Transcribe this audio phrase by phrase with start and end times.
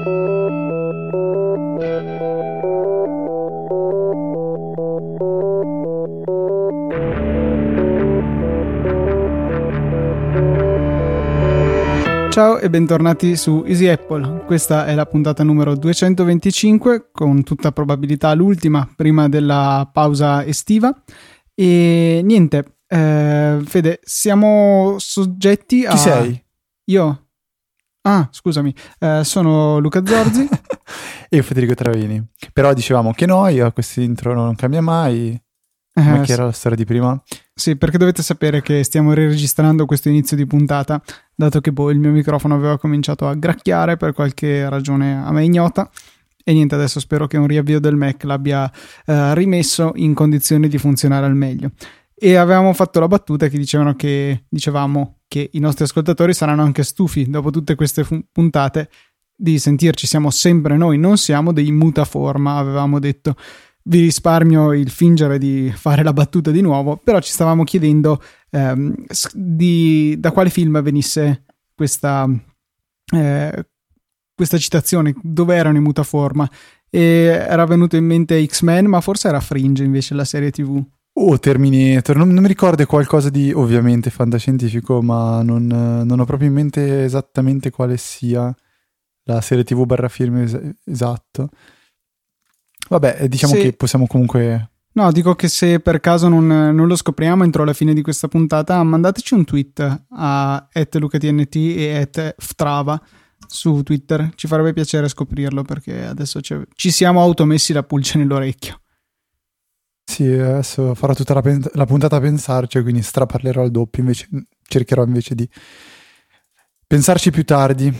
[0.00, 0.08] Ciao
[12.58, 14.44] e bentornati su Easy Apple.
[14.46, 20.90] Questa è la puntata numero 225, con tutta probabilità l'ultima prima della pausa estiva.
[21.54, 25.90] E niente, eh, Fede, siamo soggetti a.
[25.90, 26.44] Chi sei?
[26.84, 27.29] Io.
[28.02, 30.48] Ah, scusami, eh, sono Luca Zorzi.
[31.28, 32.24] e io Federico Travini.
[32.52, 35.38] Però dicevamo che noi, questo intro non cambia mai.
[35.92, 37.20] Eh, era la storia di prima?
[37.52, 41.02] Sì, perché dovete sapere che stiamo riregistrando questo inizio di puntata,
[41.34, 45.44] dato che poi il mio microfono aveva cominciato a gracchiare per qualche ragione a me
[45.44, 45.90] ignota.
[46.42, 48.70] E niente, adesso spero che un riavvio del Mac l'abbia
[49.04, 51.72] eh, rimesso in condizioni di funzionare al meglio.
[52.14, 56.82] E avevamo fatto la battuta che dicevano che dicevamo che i nostri ascoltatori saranno anche
[56.82, 58.90] stufi dopo tutte queste fu- puntate
[59.32, 63.36] di sentirci siamo sempre noi, non siamo dei mutaforma, avevamo detto
[63.84, 68.92] vi risparmio il fingere di fare la battuta di nuovo, però ci stavamo chiedendo ehm,
[69.32, 71.44] di, da quale film venisse
[71.76, 72.28] questa,
[73.14, 73.68] eh,
[74.34, 76.50] questa citazione, dove erano in mutaforma.
[76.90, 80.84] E era venuto in mente X-Men, ma forse era Fringe invece la serie TV.
[81.22, 86.48] Oh, Terminator, non, non mi ricordo qualcosa di ovviamente fantascientifico, ma non, non, ho proprio
[86.48, 88.52] in mente esattamente quale sia
[89.24, 91.50] la serie TV barra film es- esatto.
[92.88, 93.60] Vabbè, eh, diciamo se...
[93.60, 94.70] che possiamo comunque...
[94.92, 98.26] No, dico che se per caso non, non, lo scopriamo entro la fine di questa
[98.26, 103.00] puntata, mandateci un tweet a lucatnt e ftrava
[103.46, 104.30] su Twitter.
[104.34, 108.80] Ci farebbe piacere scoprirlo perché adesso ci siamo automessi la pulce nell'orecchio.
[110.10, 114.28] Sì, adesso farò tutta la, pen- la puntata a pensarci, quindi straparlerò al doppio, invece
[114.60, 115.48] cercherò invece di
[116.84, 117.96] pensarci più tardi.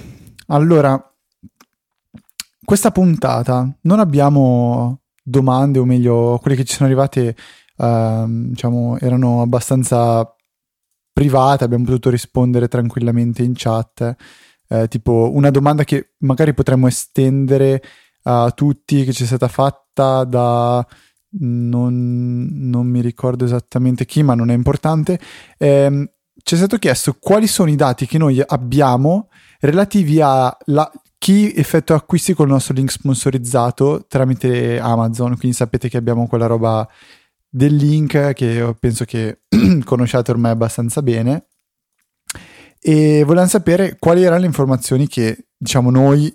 [0.48, 1.00] Allora,
[2.64, 7.36] questa puntata non abbiamo domande, o meglio, quelle che ci sono arrivate,
[7.77, 10.34] uh, diciamo, erano abbastanza
[11.12, 14.16] private, abbiamo potuto rispondere tranquillamente in chat.
[14.66, 17.81] Eh, tipo una domanda che magari potremmo estendere
[18.25, 20.84] a tutti, che ci è stata fatta da
[21.38, 25.18] non, non mi ricordo esattamente chi, ma non è importante.
[25.58, 26.10] Eh,
[26.42, 29.28] ci è stato chiesto quali sono i dati che noi abbiamo
[29.60, 30.58] relativi alla
[31.19, 36.46] chi effettua acquisti con il nostro link sponsorizzato tramite Amazon, quindi sapete che abbiamo quella
[36.46, 36.88] roba
[37.46, 39.42] del link che penso che
[39.84, 41.46] conosciate ormai abbastanza bene.
[42.80, 46.34] E volevamo sapere quali erano le informazioni che diciamo noi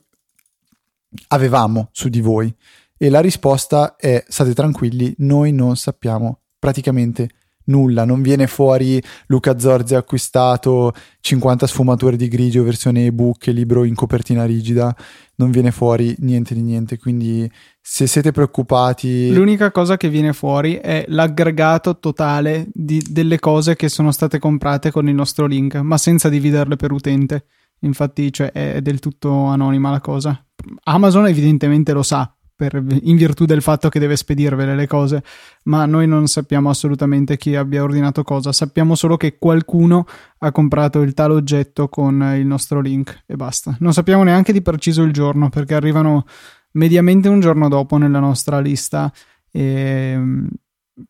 [1.29, 2.55] avevamo su di voi
[2.97, 7.29] e la risposta è state tranquilli, noi non sappiamo praticamente
[7.65, 13.51] nulla, non viene fuori Luca Zorzi ha acquistato 50 sfumature di grigio versione ebook e
[13.51, 14.95] libro in copertina rigida,
[15.35, 17.49] non viene fuori niente di niente, quindi
[17.81, 19.33] se siete preoccupati...
[19.33, 24.91] L'unica cosa che viene fuori è l'aggregato totale di, delle cose che sono state comprate
[24.91, 27.45] con il nostro link, ma senza dividerle per utente.
[27.81, 30.43] Infatti, cioè, è del tutto anonima la cosa.
[30.83, 35.23] Amazon evidentemente lo sa, per, in virtù del fatto che deve spedirvele le cose,
[35.63, 40.05] ma noi non sappiamo assolutamente chi abbia ordinato cosa, sappiamo solo che qualcuno
[40.39, 43.75] ha comprato il tal oggetto con il nostro link e basta.
[43.79, 46.25] Non sappiamo neanche di preciso il giorno perché arrivano
[46.71, 49.11] mediamente un giorno dopo nella nostra lista
[49.51, 50.19] e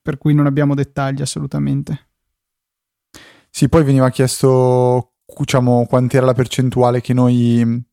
[0.02, 2.08] per cui non abbiamo dettagli assolutamente.
[3.50, 7.84] Sì, poi veniva chiesto diciamo quant'era la percentuale che noi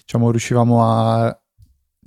[0.00, 1.39] diciamo riuscivamo a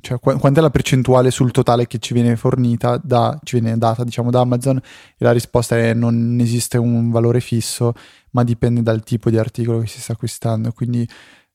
[0.04, 4.04] cioè qu- quant'è la percentuale sul totale che ci viene fornita, da, ci viene data
[4.04, 4.78] diciamo da Amazon?
[4.78, 7.94] E la risposta è non esiste un valore fisso,
[8.32, 11.08] ma dipende dal tipo di articolo che si sta acquistando, quindi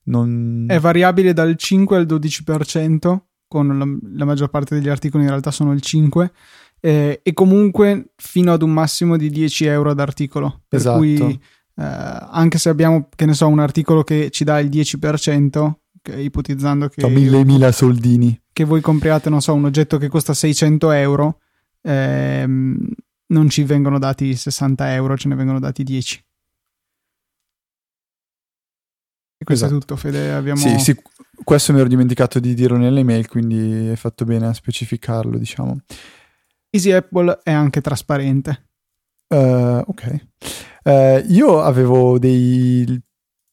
[0.05, 0.65] non...
[0.67, 5.51] È variabile dal 5 al 12%, con la, la maggior parte degli articoli in realtà
[5.51, 6.31] sono il 5%,
[6.81, 10.97] eh, e comunque fino ad un massimo di 10 euro ad articolo, per esatto.
[10.97, 11.39] cui eh,
[11.75, 15.73] anche se abbiamo, che ne so, un articolo che ci dà il 10%,
[16.17, 17.01] ipotizzando che...
[17.01, 18.41] So, mille mila soldini.
[18.53, 21.41] Che voi compriate, non so, un oggetto che costa 600 euro,
[21.83, 22.79] ehm,
[23.27, 26.25] non ci vengono dati 60 euro, ce ne vengono dati 10.
[29.41, 29.79] E questo esatto.
[29.79, 30.33] è tutto, Fede.
[30.33, 30.61] Abbiamo...
[30.61, 31.01] Sì, sì,
[31.45, 35.79] questo mi ero dimenticato di dirlo nell'email, quindi hai fatto bene a specificarlo, diciamo.
[36.71, 38.71] Easy Apple è anche trasparente.
[39.29, 40.27] Uh, ok.
[40.85, 43.01] Uh, io avevo dei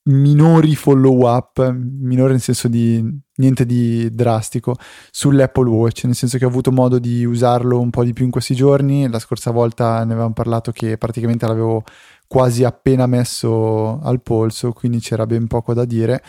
[0.08, 3.04] minori follow up, minore nel senso di
[3.38, 4.76] niente di drastico,
[5.12, 8.32] sull'Apple Watch, nel senso che ho avuto modo di usarlo un po' di più in
[8.32, 11.84] questi giorni, la scorsa volta ne avevamo parlato che praticamente l'avevo
[12.28, 16.22] quasi appena messo al polso, quindi c'era ben poco da dire.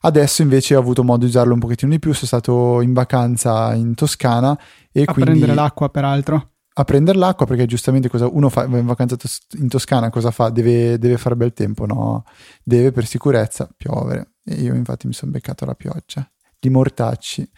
[0.00, 3.74] Adesso invece ho avuto modo di usarlo un pochettino di più, sono stato in vacanza
[3.74, 4.56] in Toscana
[4.92, 6.50] e a quindi prendere l'acqua peraltro.
[6.78, 9.16] A prendere l'acqua perché giustamente cosa uno fa in vacanza
[9.52, 10.50] in Toscana cosa fa?
[10.50, 12.24] Deve, deve fare bel tempo, no?
[12.62, 17.50] Deve per sicurezza piovere e io infatti mi sono beccato la pioggia di mortacci.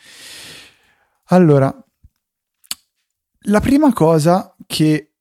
[1.31, 1.75] Allora,
[3.47, 5.15] la prima cosa che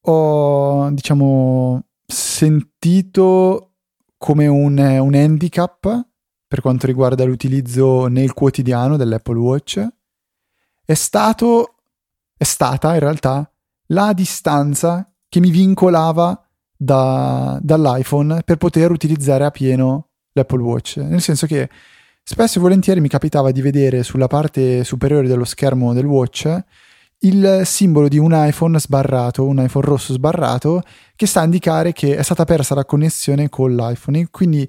[0.00, 3.74] ho, diciamo, sentito
[4.16, 6.08] come un, un handicap
[6.46, 9.86] per quanto riguarda l'utilizzo nel quotidiano dell'Apple Watch
[10.84, 11.73] è stato
[12.36, 13.50] è stata in realtà
[13.88, 16.40] la distanza che mi vincolava
[16.76, 20.96] da, dall'iPhone per poter utilizzare a pieno l'Apple Watch.
[20.96, 21.68] Nel senso che
[22.22, 26.62] spesso e volentieri mi capitava di vedere sulla parte superiore dello schermo del watch
[27.20, 30.82] il simbolo di un iPhone sbarrato, un iPhone rosso sbarrato,
[31.16, 34.28] che sta a indicare che è stata persa la connessione con l'iPhone.
[34.30, 34.68] Quindi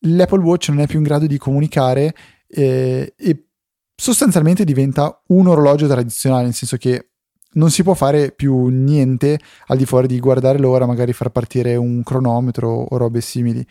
[0.00, 2.14] l'Apple Watch non è più in grado di comunicare
[2.46, 3.46] eh, e
[3.94, 7.10] sostanzialmente diventa un orologio tradizionale, nel senso che
[7.54, 11.76] non si può fare più niente al di fuori di guardare l'ora, magari far partire
[11.76, 13.64] un cronometro o robe simili.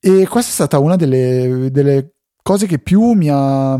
[0.00, 3.78] E questa è stata una delle, delle cose che più mi ha,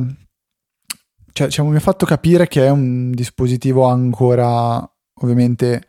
[1.33, 4.79] cioè, diciamo, mi ha fatto capire che è un dispositivo ancora,
[5.21, 5.83] ovviamente,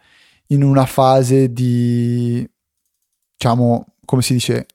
[0.48, 2.48] in una fase di,
[3.38, 4.66] diciamo, come si dice,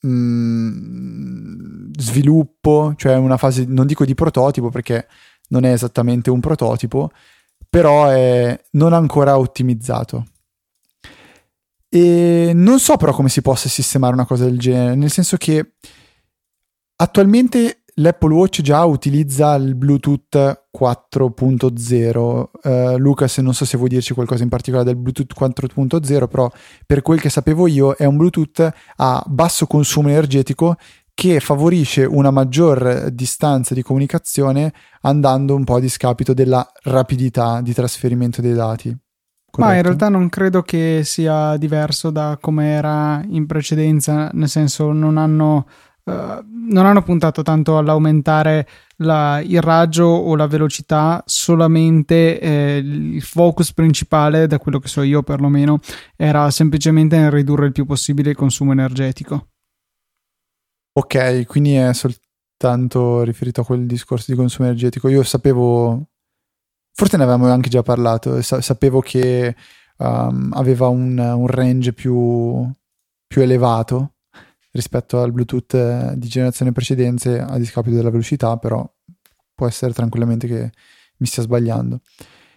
[0.00, 5.06] mh, mm, sviluppo, cioè una fase, non dico di prototipo perché
[5.48, 7.10] non è esattamente un prototipo,
[7.68, 10.26] però è non ancora ottimizzato.
[11.90, 15.74] E non so però come si possa sistemare una cosa del genere, nel senso che
[16.96, 22.18] attualmente l'Apple Watch già utilizza il Bluetooth 4.0.
[22.18, 26.50] Uh, eh, Lucas, non so se vuoi dirci qualcosa in particolare del Bluetooth 4.0, però
[26.86, 30.76] per quel che sapevo io è un Bluetooth a basso consumo energetico
[31.12, 37.74] che favorisce una maggior distanza di comunicazione andando un po' a discapito della rapidità di
[37.74, 38.96] trasferimento dei dati.
[39.50, 39.72] Corretto?
[39.72, 44.92] Ma in realtà non credo che sia diverso da come era in precedenza, nel senso
[44.92, 45.66] non hanno
[46.08, 48.66] eh, non hanno puntato tanto all'aumentare
[48.96, 55.02] la, il raggio o la velocità, solamente eh, il focus principale, da quello che so
[55.02, 55.80] io perlomeno,
[56.16, 59.48] era semplicemente nel ridurre il più possibile il consumo energetico.
[60.92, 65.08] Ok, quindi è soltanto riferito a quel discorso di consumo energetico.
[65.08, 66.08] Io sapevo,
[66.92, 69.54] forse ne avevamo anche già parlato, sa- sapevo che
[69.98, 72.68] um, aveva un, un range più,
[73.26, 74.14] più elevato
[74.70, 78.88] rispetto al Bluetooth eh, di generazione precedente a discapito della velocità, però
[79.54, 80.70] può essere tranquillamente che
[81.16, 82.00] mi stia sbagliando.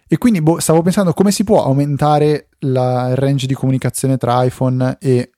[0.06, 4.44] E quindi boh, stavo pensando come si può aumentare la, il range di comunicazione tra
[4.44, 5.30] iPhone e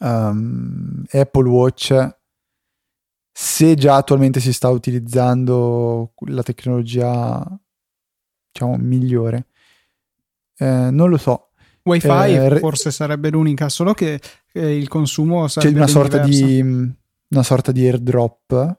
[0.00, 2.16] um, Apple Watch
[3.30, 7.42] se già attualmente si sta utilizzando la tecnologia
[8.50, 9.46] diciamo migliore.
[10.56, 11.51] Eh, non lo so.
[11.84, 14.20] Wi-Fi eh, forse sarebbe l'unica, solo che
[14.52, 18.76] eh, il consumo sarebbe c'è una sorta, di, una sorta di airdrop,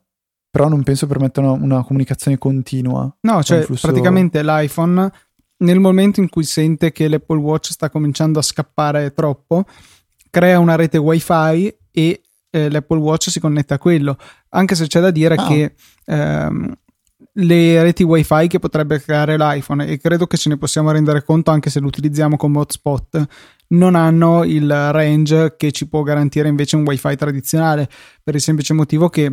[0.50, 3.14] però non penso permettano una comunicazione continua.
[3.22, 3.88] No, cioè flusso...
[3.88, 5.12] praticamente l'iPhone
[5.58, 9.66] nel momento in cui sente che l'Apple Watch sta cominciando a scappare troppo,
[10.30, 14.18] crea una rete Wi-Fi e eh, l'Apple Watch si connette a quello.
[14.50, 15.48] Anche se c'è da dire ah.
[15.48, 15.74] che
[16.06, 16.74] ehm,
[17.34, 21.52] le reti wifi che potrebbe creare l'iPhone e credo che ce ne possiamo rendere conto
[21.52, 23.26] anche se lo utilizziamo come hotspot.
[23.70, 27.90] Non hanno il range che ci può garantire invece un wifi tradizionale
[28.22, 29.32] per il semplice motivo che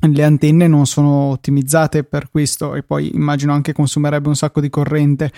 [0.00, 4.70] le antenne non sono ottimizzate per questo e poi immagino anche consumerebbe un sacco di
[4.70, 5.32] corrente.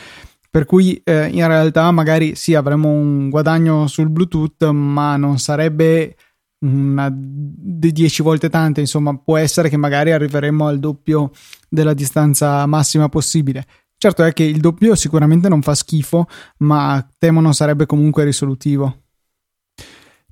[0.51, 6.17] Per cui eh, in realtà magari sì avremo un guadagno sul bluetooth ma non sarebbe
[6.61, 11.31] una di 10 volte tante, insomma, può essere che magari arriveremo al doppio
[11.69, 13.67] della distanza massima possibile.
[13.97, 16.27] Certo è che il doppio sicuramente non fa schifo,
[16.59, 19.03] ma temo non sarebbe comunque risolutivo.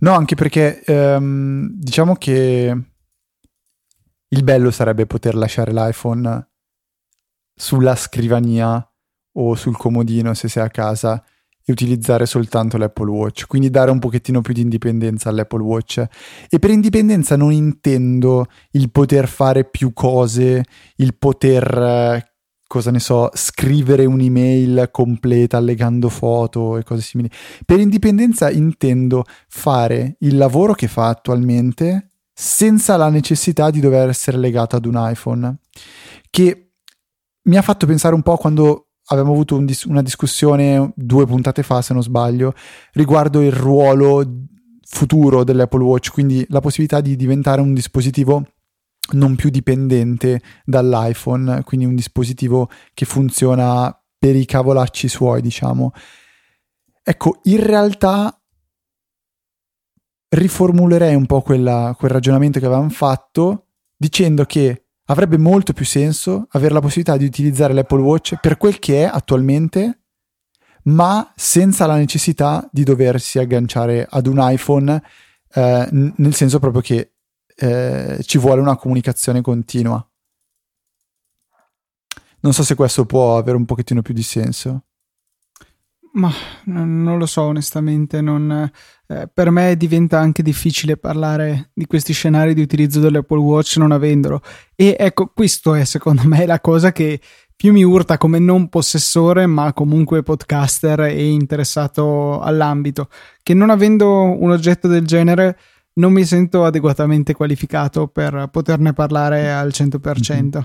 [0.01, 2.77] No, anche perché ehm, diciamo che
[4.29, 6.49] il bello sarebbe poter lasciare l'iPhone
[7.55, 8.83] sulla scrivania
[9.33, 11.23] o sul comodino se sei a casa
[11.69, 16.03] e utilizzare soltanto l'Apple Watch, quindi dare un pochettino più di indipendenza all'Apple Watch.
[16.49, 20.65] E per indipendenza non intendo il poter fare più cose,
[20.97, 22.33] il poter,
[22.67, 27.31] cosa ne so, scrivere un'email completa allegando foto e cose simili.
[27.67, 34.39] Per indipendenza intendo fare il lavoro che fa attualmente senza la necessità di dover essere
[34.39, 35.59] legato ad un iPhone,
[36.31, 36.71] che
[37.43, 41.63] mi ha fatto pensare un po' quando abbiamo avuto un dis- una discussione due puntate
[41.63, 42.55] fa, se non sbaglio,
[42.93, 44.25] riguardo il ruolo
[44.83, 48.45] futuro dell'Apple Watch, quindi la possibilità di diventare un dispositivo
[49.13, 55.93] non più dipendente dall'iPhone, quindi un dispositivo che funziona per i cavolacci suoi, diciamo.
[57.03, 58.39] Ecco, in realtà
[60.31, 66.47] riformulerei un po' quella, quel ragionamento che avevamo fatto dicendo che avrebbe molto più senso
[66.51, 70.03] avere la possibilità di utilizzare l'Apple Watch per quel che è attualmente,
[70.85, 75.03] ma senza la necessità di doversi agganciare ad un iPhone,
[75.53, 77.13] eh, nel senso proprio che
[77.55, 80.03] eh, ci vuole una comunicazione continua.
[82.41, 84.85] Non so se questo può avere un pochettino più di senso.
[86.13, 86.33] Ma
[86.65, 88.71] non lo so onestamente, non,
[89.07, 93.93] eh, per me diventa anche difficile parlare di questi scenari di utilizzo dell'Apple Watch non
[93.93, 94.41] avendolo.
[94.75, 97.21] E ecco, questo è secondo me la cosa che
[97.55, 103.09] più mi urta come non possessore, ma comunque podcaster e interessato all'ambito,
[103.43, 104.09] che non avendo
[104.41, 105.59] un oggetto del genere
[105.95, 110.33] non mi sento adeguatamente qualificato per poterne parlare al 100%.
[110.33, 110.63] Mm-hmm.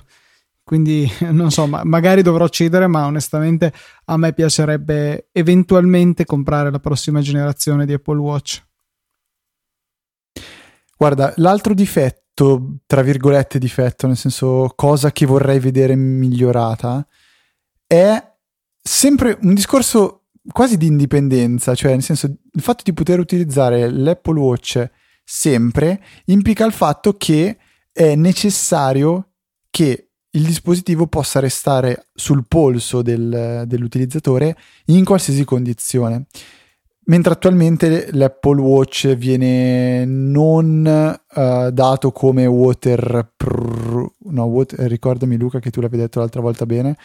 [0.64, 3.74] Quindi non so, ma magari dovrò cedere, ma onestamente
[4.06, 8.64] a me piacerebbe eventualmente comprare la prossima generazione di Apple Watch.
[10.98, 17.06] Guarda, l'altro difetto, tra virgolette difetto, nel senso cosa che vorrei vedere migliorata,
[17.86, 18.32] è
[18.82, 24.40] sempre un discorso quasi di indipendenza, cioè nel senso il fatto di poter utilizzare l'Apple
[24.40, 24.90] Watch
[25.24, 27.58] sempre implica il fatto che
[27.92, 29.30] è necessario
[29.70, 36.26] che il dispositivo possa restare sul polso del, dell'utilizzatore in qualsiasi condizione.
[37.06, 43.34] Mentre attualmente l'Apple Watch viene non uh, dato come water,
[44.20, 46.98] no, water, ricordami Luca che tu l'avevi detto l'altra volta bene,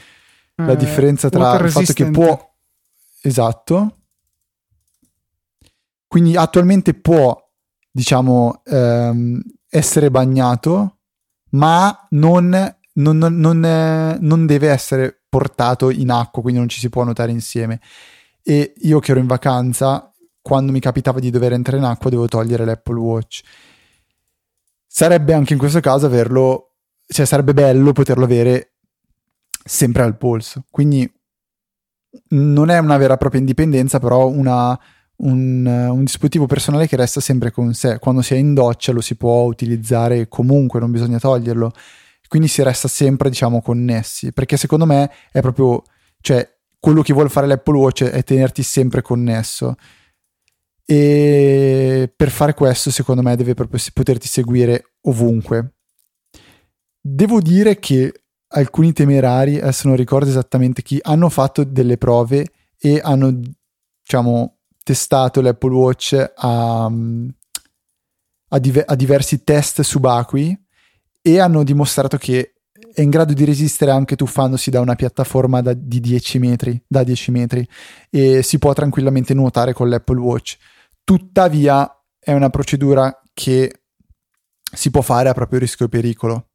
[0.55, 2.55] la eh, differenza tra il fatto che può
[3.23, 3.97] esatto.
[6.07, 7.37] Quindi attualmente può
[7.91, 10.99] diciamo ehm, essere bagnato,
[11.51, 17.05] ma non non, non, non, deve essere portato in acqua, quindi non ci si può
[17.05, 17.81] nuotare insieme.
[18.43, 22.27] E io che ero in vacanza, quando mi capitava di dover entrare in acqua, devo
[22.27, 23.43] togliere l'Apple Watch.
[24.87, 26.75] Sarebbe anche in questo caso averlo,
[27.07, 28.73] cioè sarebbe bello poterlo avere
[29.65, 30.65] sempre al polso.
[30.71, 31.11] Quindi
[32.29, 34.79] non è una vera e propria indipendenza, però una,
[35.17, 37.99] un, un, dispositivo personale che resta sempre con sé.
[37.99, 41.73] Quando si è in doccia lo si può utilizzare comunque, non bisogna toglierlo
[42.29, 45.83] quindi si resta sempre, diciamo, connessi, perché secondo me è proprio,
[46.21, 46.47] cioè,
[46.79, 49.75] quello che vuole fare l'Apple Watch è tenerti sempre connesso.
[50.85, 55.75] E per fare questo, secondo me, deve proprio poterti seguire ovunque.
[57.01, 58.13] Devo dire che
[58.49, 62.47] alcuni temerari, adesso non ricordo esattamente chi, hanno fatto delle prove
[62.79, 63.41] e hanno,
[64.03, 70.67] diciamo, testato l'Apple Watch a, a, diver- a diversi test subacquei
[71.35, 72.55] e hanno dimostrato che
[72.93, 77.05] è in grado di resistere anche tuffandosi da una piattaforma da, di 10 metri, da
[77.05, 77.69] 10 metri
[78.09, 80.57] e si può tranquillamente nuotare con l'Apple Watch.
[81.05, 83.83] Tuttavia è una procedura che
[84.73, 86.49] si può fare a proprio rischio e pericolo.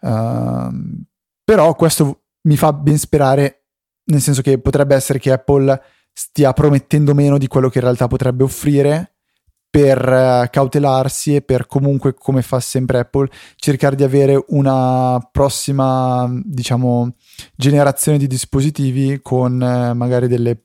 [0.00, 1.04] Uh,
[1.44, 3.66] però questo mi fa ben sperare,
[4.04, 5.82] nel senso che potrebbe essere che Apple
[6.12, 9.17] stia promettendo meno di quello che in realtà potrebbe offrire
[9.70, 16.28] per uh, cautelarsi e per comunque, come fa sempre Apple, cercare di avere una prossima,
[16.44, 17.14] diciamo,
[17.54, 20.62] generazione di dispositivi con uh, magari delle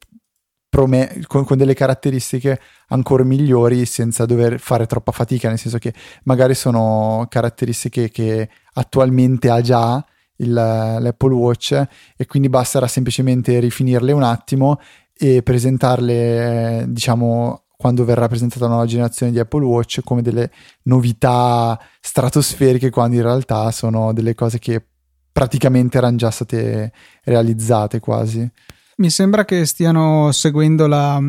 [0.73, 5.93] prome- con, con, delle caratteristiche ancora migliori senza dover fare troppa fatica, nel senso che
[6.23, 10.03] magari sono caratteristiche che attualmente ha già
[10.37, 11.79] il, l'Apple Watch
[12.17, 14.79] e quindi basterà semplicemente rifinirle un attimo
[15.15, 20.51] e presentarle, eh, diciamo, quando verrà presentata una nuova generazione di Apple Watch come delle
[20.83, 24.83] novità stratosferiche quando in realtà sono delle cose che
[25.31, 26.91] praticamente erano già state
[27.23, 28.49] realizzate quasi.
[28.95, 31.19] Mi sembra che stiano seguendo la,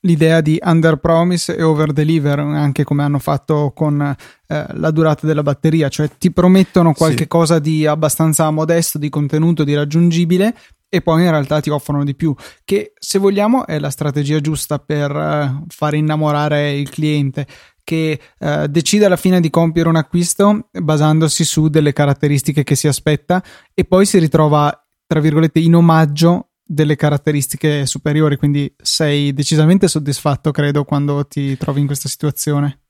[0.00, 4.14] l'idea di under promise e over deliver, anche come hanno fatto con
[4.46, 7.28] eh, la durata della batteria, cioè ti promettono qualche sì.
[7.28, 10.54] cosa di abbastanza modesto, di contenuto, di raggiungibile,
[10.94, 12.32] e poi in realtà ti offrono di più,
[12.64, 17.48] che se vogliamo è la strategia giusta per uh, far innamorare il cliente
[17.82, 22.86] che uh, decide alla fine di compiere un acquisto basandosi su delle caratteristiche che si
[22.86, 23.42] aspetta
[23.74, 30.52] e poi si ritrova, tra virgolette, in omaggio delle caratteristiche superiori, quindi sei decisamente soddisfatto,
[30.52, 32.82] credo, quando ti trovi in questa situazione.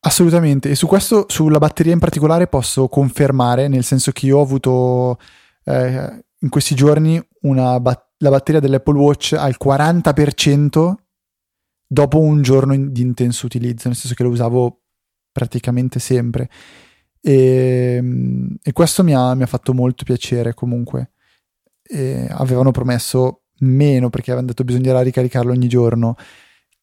[0.00, 4.42] Assolutamente, e su questo, sulla batteria in particolare, posso confermare, nel senso che io ho
[4.42, 5.18] avuto
[5.64, 10.94] eh, in questi giorni bat- la batteria dell'Apple Watch al 40%
[11.86, 14.82] dopo un giorno in, di intenso utilizzo, nel senso che lo usavo
[15.32, 16.50] praticamente sempre.
[17.20, 18.02] E,
[18.62, 21.12] e questo mi ha, mi ha, fatto molto piacere comunque.
[21.82, 26.16] E avevano promesso meno perché avevano detto bisognerà ricaricarlo ogni giorno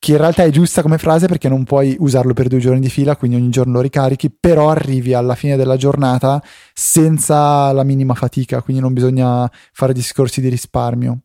[0.06, 2.92] che in realtà è giusta come frase perché non puoi usarlo per due giorni di
[2.92, 6.44] fila, quindi ogni giorno lo ricarichi, però arrivi alla fine della giornata
[6.76, 11.22] senza la minima fatica, quindi non bisogna fare discorsi di risparmio.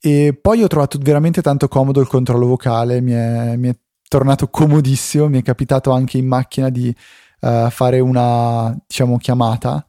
[0.00, 3.76] E poi ho trovato veramente tanto comodo il controllo vocale, mi è, mi è
[4.08, 6.88] tornato comodissimo, mi è capitato anche in macchina di
[7.40, 9.86] uh, fare una, diciamo, chiamata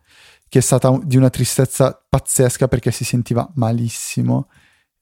[0.49, 4.49] che è stata di una tristezza pazzesca perché si sentiva malissimo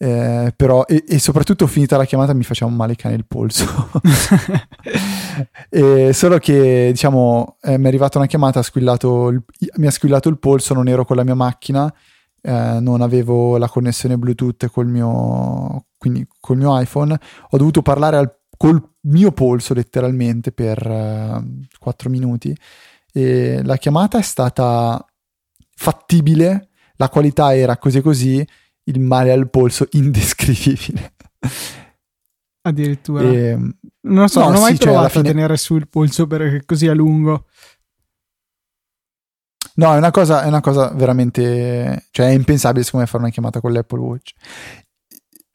[0.02, 3.66] eh, però, e, e, soprattutto finita la chiamata mi faceva un male cane il polso.
[5.70, 9.44] e, solo che, diciamo, eh, mi è arrivata una chiamata, ha il,
[9.76, 11.94] mi ha squillato il polso, non ero con la mia macchina,
[12.42, 17.20] eh, non avevo la connessione Bluetooth col mio, quindi col mio iPhone.
[17.50, 22.56] Ho dovuto parlare al, col mio polso letteralmente per uh, 4 minuti.
[23.12, 25.06] E la chiamata è stata
[25.76, 28.48] fattibile, la qualità era così così
[28.90, 31.14] il male al polso indescrivibile.
[32.62, 33.24] Addirittura.
[33.24, 35.30] E, ehm, non lo so, no, non ho mai sì, cioè, provato cioè, fine...
[35.30, 37.46] a tenere su il polso perché così a lungo.
[39.76, 43.32] No, è una cosa, è una cosa veramente, cioè è impensabile secondo me fare una
[43.32, 44.34] chiamata con l'Apple Watch.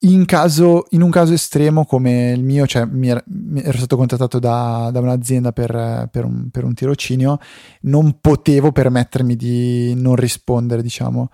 [0.05, 3.97] In, caso, in un caso estremo come il mio, cioè mi, er, mi ero stato
[3.97, 7.39] contattato da, da un'azienda per, per, un, per un tirocinio,
[7.83, 11.31] non potevo permettermi di non rispondere, diciamo.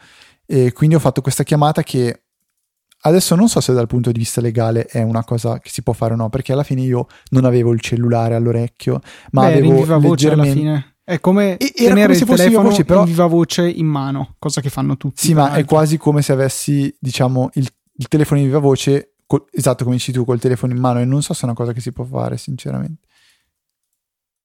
[0.53, 2.25] E quindi ho fatto questa chiamata che
[3.03, 5.93] adesso non so se dal punto di vista legale è una cosa che si può
[5.93, 9.77] fare o no, perché alla fine io non avevo il cellulare all'orecchio, ma Beh, avevo
[9.77, 10.97] viva voce alla fine.
[11.05, 13.03] È come e, tenere come il telefono voce, però...
[13.03, 15.25] in viva voce in mano, cosa che fanno tutti.
[15.25, 19.45] Sì, ma è quasi come se avessi, diciamo, il, il telefono in viva voce, col,
[19.53, 21.73] esatto come dici tu, col telefono in mano, e non so se è una cosa
[21.73, 23.07] che si può fare, sinceramente.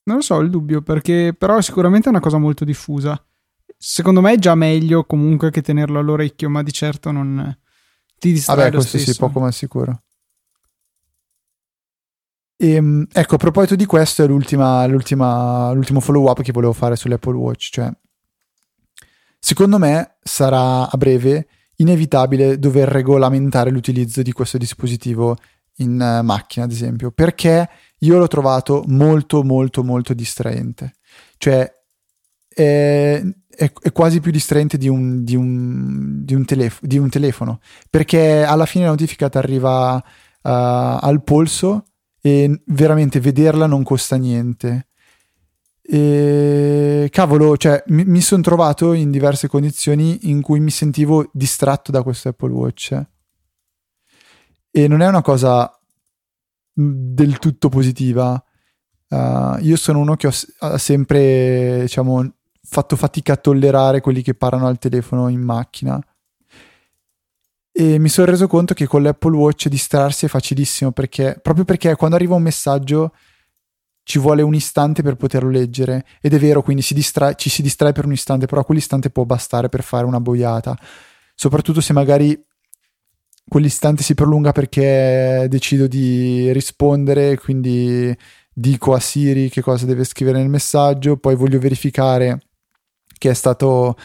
[0.04, 3.20] Non lo so, ho il dubbio, perché però sicuramente è una cosa molto diffusa
[3.88, 7.56] secondo me è già meglio comunque che tenerlo all'orecchio, ma di certo non
[8.18, 9.12] ti distrae Vabbè, questo stesso.
[9.14, 10.02] sì, poco ma sicuro.
[12.58, 16.74] E, ehm, ecco, a proposito di questo è l'ultima, l'ultima, l'ultimo follow up che volevo
[16.74, 17.92] fare sull'Apple Watch, cioè
[19.38, 25.38] secondo me sarà a breve inevitabile dover regolamentare l'utilizzo di questo dispositivo
[25.78, 27.70] in uh, macchina, ad esempio, perché
[28.00, 30.96] io l'ho trovato molto molto molto distraente.
[31.38, 31.72] Cioè
[32.48, 33.22] è,
[33.56, 37.60] è, è quasi più distraente di un, di, un, di, un telef- di un, telefono,
[37.90, 40.02] perché alla fine la notifica ti arriva uh,
[40.42, 41.86] al polso
[42.22, 44.88] e veramente vederla non costa niente.
[45.82, 51.92] E cavolo, cioè, mi, mi sono trovato in diverse condizioni in cui mi sentivo distratto
[51.92, 53.06] da questo Apple Watch.
[54.72, 55.72] E non è una cosa
[56.74, 58.44] del tutto positiva.
[59.08, 62.35] Uh, io sono uno che ho, ha sempre, diciamo,
[62.68, 66.02] fatto fatica a tollerare quelli che parlano al telefono in macchina.
[67.72, 71.96] E mi sono reso conto che con l'Apple Watch distrarsi è facilissimo perché proprio perché
[71.96, 73.14] quando arriva un messaggio
[74.04, 77.62] ci vuole un istante per poterlo leggere ed è vero, quindi si distrae, ci si
[77.62, 80.78] distrae per un istante, però quell'istante può bastare per fare una boiata,
[81.34, 82.40] soprattutto se magari
[83.48, 88.16] quell'istante si prolunga perché decido di rispondere, quindi
[88.54, 92.42] dico a Siri che cosa deve scrivere nel messaggio, poi voglio verificare
[93.18, 93.96] che è stato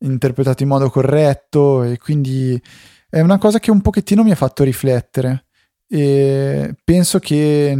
[0.00, 2.60] interpretato in modo corretto e quindi
[3.08, 5.44] è una cosa che un pochettino mi ha fatto riflettere.
[5.90, 7.74] E penso che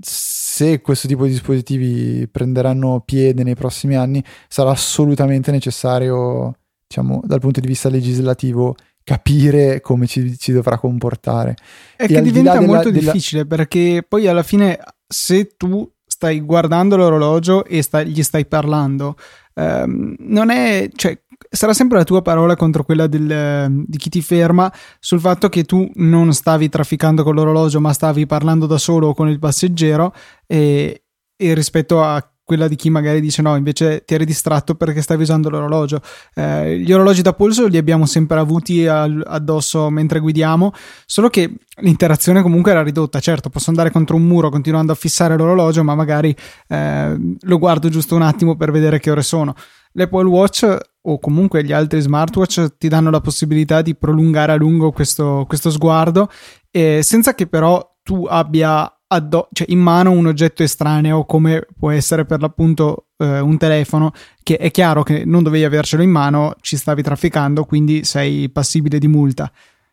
[0.00, 7.40] se questo tipo di dispositivi prenderanno piede nei prossimi anni sarà assolutamente necessario diciamo dal
[7.40, 11.56] punto di vista legislativo capire come ci, ci dovrà comportare.
[11.96, 13.10] È e che diventa di molto della...
[13.10, 19.16] difficile perché poi alla fine se tu stai guardando l'orologio e sta, gli stai parlando
[19.54, 24.22] ehm, non è, cioè, sarà sempre la tua parola contro quella del, di chi ti
[24.22, 29.12] ferma sul fatto che tu non stavi trafficando con l'orologio ma stavi parlando da solo
[29.14, 30.14] con il passeggero
[30.46, 31.04] e,
[31.36, 35.22] e rispetto a quella di chi magari dice no, invece ti eri distratto perché stavi
[35.22, 36.00] usando l'orologio.
[36.34, 40.72] Eh, gli orologi da polso li abbiamo sempre avuti al, addosso mentre guidiamo,
[41.06, 43.20] solo che l'interazione comunque era ridotta.
[43.20, 46.34] Certo, posso andare contro un muro continuando a fissare l'orologio, ma magari
[46.68, 49.54] eh, lo guardo giusto un attimo per vedere che ore sono.
[49.92, 54.90] L'Apple Watch o comunque gli altri smartwatch ti danno la possibilità di prolungare a lungo
[54.90, 56.30] questo, questo sguardo,
[56.70, 61.90] eh, senza che però tu abbia addo- cioè in mano un oggetto estraneo come può
[61.90, 66.54] essere per l'appunto eh, un telefono che è chiaro che non dovevi avercelo in mano,
[66.60, 69.50] ci stavi trafficando, quindi sei passibile di multa.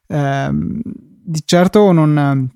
[0.07, 2.49] Eh, di certo non,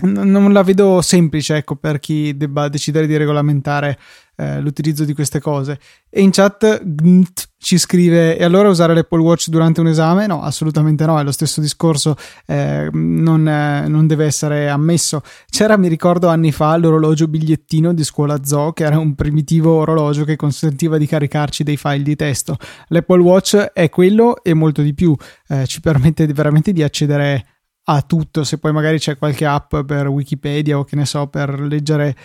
[0.00, 3.98] non la vedo semplice, ecco, per chi debba decidere di regolamentare
[4.36, 5.78] eh, l'utilizzo di queste cose.
[6.08, 10.26] E in chat Gnt ci scrive: E allora usare l'Apple Watch durante un esame?
[10.26, 11.20] No, assolutamente no.
[11.20, 15.22] È lo stesso discorso, eh, non, eh, non, deve essere ammesso.
[15.48, 20.24] C'era, mi ricordo, anni fa l'orologio bigliettino di scuola Zoo, che era un primitivo orologio
[20.24, 22.56] che consentiva di caricarci dei file di testo.
[22.88, 25.14] L'Apple Watch è quello e molto di più.
[25.48, 27.44] Eh, ci permette veramente di accedere
[27.92, 28.44] a tutto.
[28.44, 32.16] Se poi magari c'è qualche app per Wikipedia o che ne so, per leggere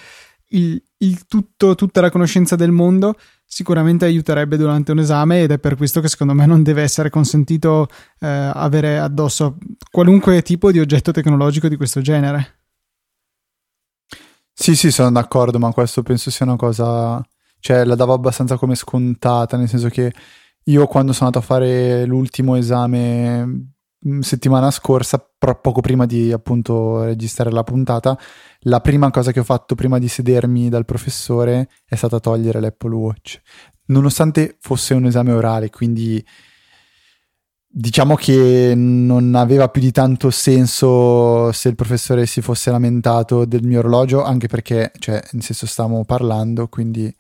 [0.50, 5.60] il, il tutto, tutta la conoscenza del mondo, sicuramente aiuterebbe durante un esame ed è
[5.60, 7.88] per questo che secondo me non deve essere consentito
[8.20, 9.58] eh, avere addosso
[9.90, 12.56] qualunque tipo di oggetto tecnologico di questo genere.
[14.54, 17.24] Sì, sì, sono d'accordo, ma questo penso sia una cosa,
[17.60, 20.12] cioè la davo abbastanza come scontata, nel senso che
[20.64, 23.76] io quando sono andato a fare l'ultimo esame
[24.22, 28.18] settimana scorsa, poco prima di appunto registrare la puntata,
[28.62, 32.96] la prima cosa che ho fatto prima di sedermi dal professore è stata togliere l'Apple
[32.96, 33.42] Watch.
[33.88, 36.24] Nonostante fosse un esame orale, quindi
[37.70, 43.64] diciamo che non aveva più di tanto senso se il professore si fosse lamentato del
[43.64, 47.14] mio orologio, anche perché, cioè, nel senso stavamo parlando, quindi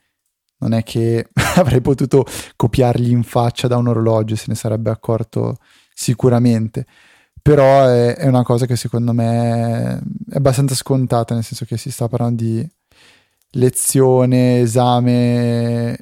[0.59, 5.57] non è che avrei potuto copiargli in faccia da un orologio, se ne sarebbe accorto
[5.97, 6.85] sicuramente.
[7.41, 11.89] Però è, è, una cosa che secondo me è abbastanza scontata, nel senso che si
[11.89, 12.69] sta parlando di
[13.51, 15.97] lezione, esame,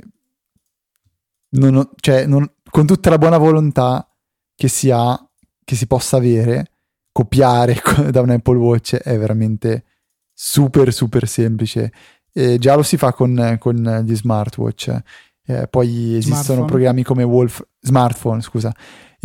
[1.50, 4.10] non, cioè, non, con tutta la buona volontà
[4.56, 5.18] che si ha,
[5.64, 6.72] che si possa avere,
[7.12, 7.80] copiare
[8.12, 9.86] da un Apple Watch è veramente
[10.34, 11.92] super super semplice.
[12.34, 15.00] E già lo si fa con, con gli smartwatch.
[15.48, 16.66] Eh, poi esistono smartphone.
[16.66, 18.74] programmi come Wolf, smartphone, scusa,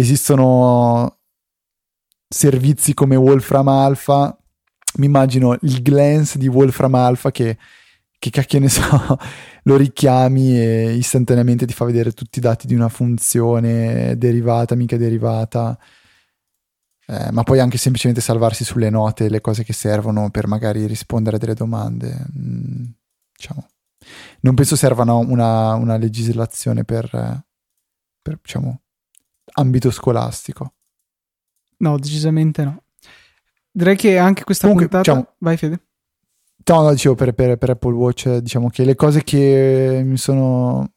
[0.01, 1.19] esistono
[2.29, 4.37] servizi come Wolfram Alpha.
[4.97, 7.59] Mi immagino il glance di Wolfram Alpha che,
[8.19, 8.83] che cacchio ne so,
[9.65, 14.97] lo richiami e istantaneamente ti fa vedere tutti i dati di una funzione derivata, mica
[14.97, 15.79] derivata.
[17.07, 21.37] Eh, ma poi anche semplicemente salvarsi sulle note le cose che servono per magari rispondere
[21.37, 22.27] a delle domande.
[22.39, 22.85] Mm,
[23.37, 23.69] diciamo.
[24.41, 27.11] Non penso servano una, una legislazione per,
[28.23, 28.81] per diciamo,
[29.53, 30.75] ambito scolastico.
[31.79, 32.83] No, decisamente no.
[33.71, 35.13] Direi che anche questa Comunque, puntata...
[35.13, 35.83] Diciamo, Vai Fede.
[36.65, 40.93] No, no, dicevo per, per, per, Apple Watch, diciamo che le cose che mi sono...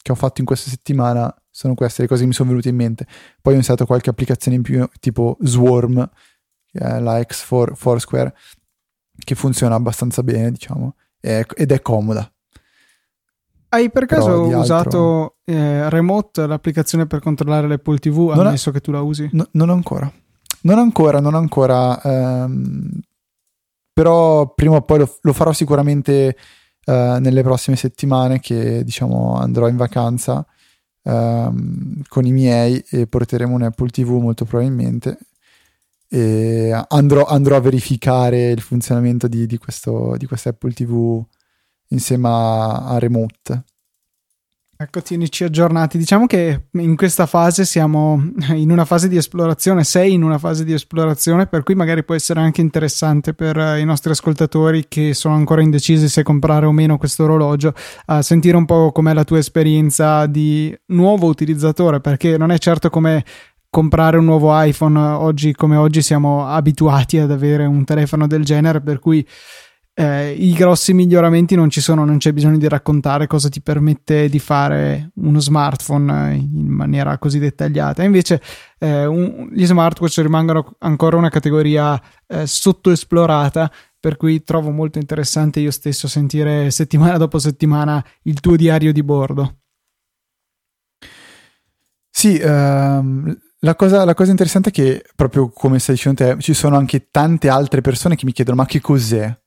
[0.00, 2.76] che ho fatto in questa settimana sono queste, le cose che mi sono venute in
[2.76, 3.06] mente.
[3.40, 6.08] Poi ho iniziato qualche applicazione in più, tipo Swarm,
[6.72, 8.34] la X for Foursquare,
[9.18, 12.31] che funziona abbastanza bene, diciamo, ed è comoda.
[13.74, 18.72] Hai per caso usato eh, Remote, l'applicazione per controllare l'Apple TV, non ammesso ha...
[18.72, 19.30] che tu la usi?
[19.32, 20.12] No, non ancora.
[20.62, 21.98] Non ancora, non ancora.
[22.02, 23.00] Ehm,
[23.90, 26.36] però prima o poi lo, lo farò sicuramente
[26.84, 30.44] eh, nelle prossime settimane che diciamo andrò in vacanza
[31.04, 35.16] ehm, con i miei e porteremo un Apple TV molto probabilmente.
[36.08, 41.24] E andrò, andrò a verificare il funzionamento di, di, questo, di questo Apple TV
[41.92, 43.64] insieme a, a Remote.
[44.82, 45.96] Ecco, tienici aggiornati.
[45.96, 48.20] Diciamo che in questa fase siamo
[48.52, 52.16] in una fase di esplorazione, sei in una fase di esplorazione, per cui magari può
[52.16, 56.72] essere anche interessante per eh, i nostri ascoltatori che sono ancora indecisi se comprare o
[56.72, 57.74] meno questo orologio,
[58.06, 62.90] a sentire un po' com'è la tua esperienza di nuovo utilizzatore, perché non è certo
[62.90, 63.24] come
[63.70, 68.80] comprare un nuovo iPhone oggi come oggi siamo abituati ad avere un telefono del genere,
[68.80, 69.24] per cui
[69.94, 74.28] eh, i grossi miglioramenti non ci sono, non c'è bisogno di raccontare cosa ti permette
[74.28, 78.02] di fare uno smartphone in maniera così dettagliata.
[78.02, 78.40] Invece
[78.78, 85.60] eh, un, gli smartwatch rimangono ancora una categoria eh, sottoesplorata, per cui trovo molto interessante
[85.60, 89.58] io stesso sentire settimana dopo settimana il tuo diario di bordo.
[92.10, 96.54] Sì, ehm, la, cosa, la cosa interessante è che proprio come stai dicendo te, ci
[96.54, 99.41] sono anche tante altre persone che mi chiedono ma che cos'è?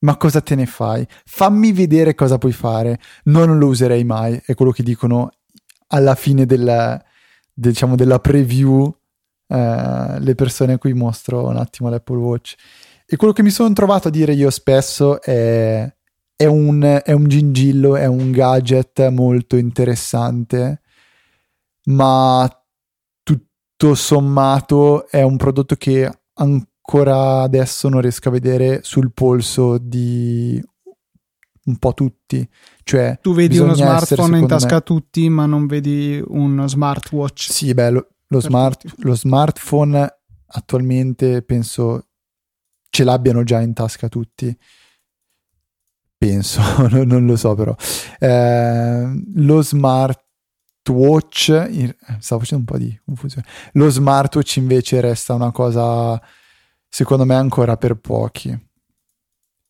[0.00, 1.06] Ma cosa te ne fai?
[1.24, 2.98] Fammi vedere cosa puoi fare.
[3.24, 4.40] No, non lo userei mai.
[4.44, 5.30] È quello che dicono
[5.88, 7.02] alla fine della,
[7.52, 8.94] diciamo, della preview
[9.48, 12.54] eh, le persone a cui mostro un attimo l'Apple Watch.
[13.06, 15.90] E quello che mi sono trovato a dire io spesso è,
[16.36, 20.82] è, un, è un gingillo, è un gadget molto interessante,
[21.86, 22.48] ma
[23.22, 29.76] tutto sommato è un prodotto che ancora ancora adesso non riesco a vedere sul polso
[29.76, 30.58] di
[31.66, 32.48] un po' tutti.
[32.82, 37.50] Cioè, tu vedi uno smartphone essere, in tasca a tutti, ma non vedi uno smartwatch.
[37.50, 42.06] Sì, beh, lo, lo, smart, lo smartphone attualmente penso
[42.88, 44.56] ce l'abbiano già in tasca tutti.
[46.16, 46.62] Penso,
[47.04, 47.76] non lo so però.
[48.18, 50.24] Eh, lo smartwatch,
[52.18, 53.46] stavo facendo un po' di confusione.
[53.72, 56.18] Lo smartwatch invece resta una cosa,
[56.88, 58.66] secondo me, ancora per pochi.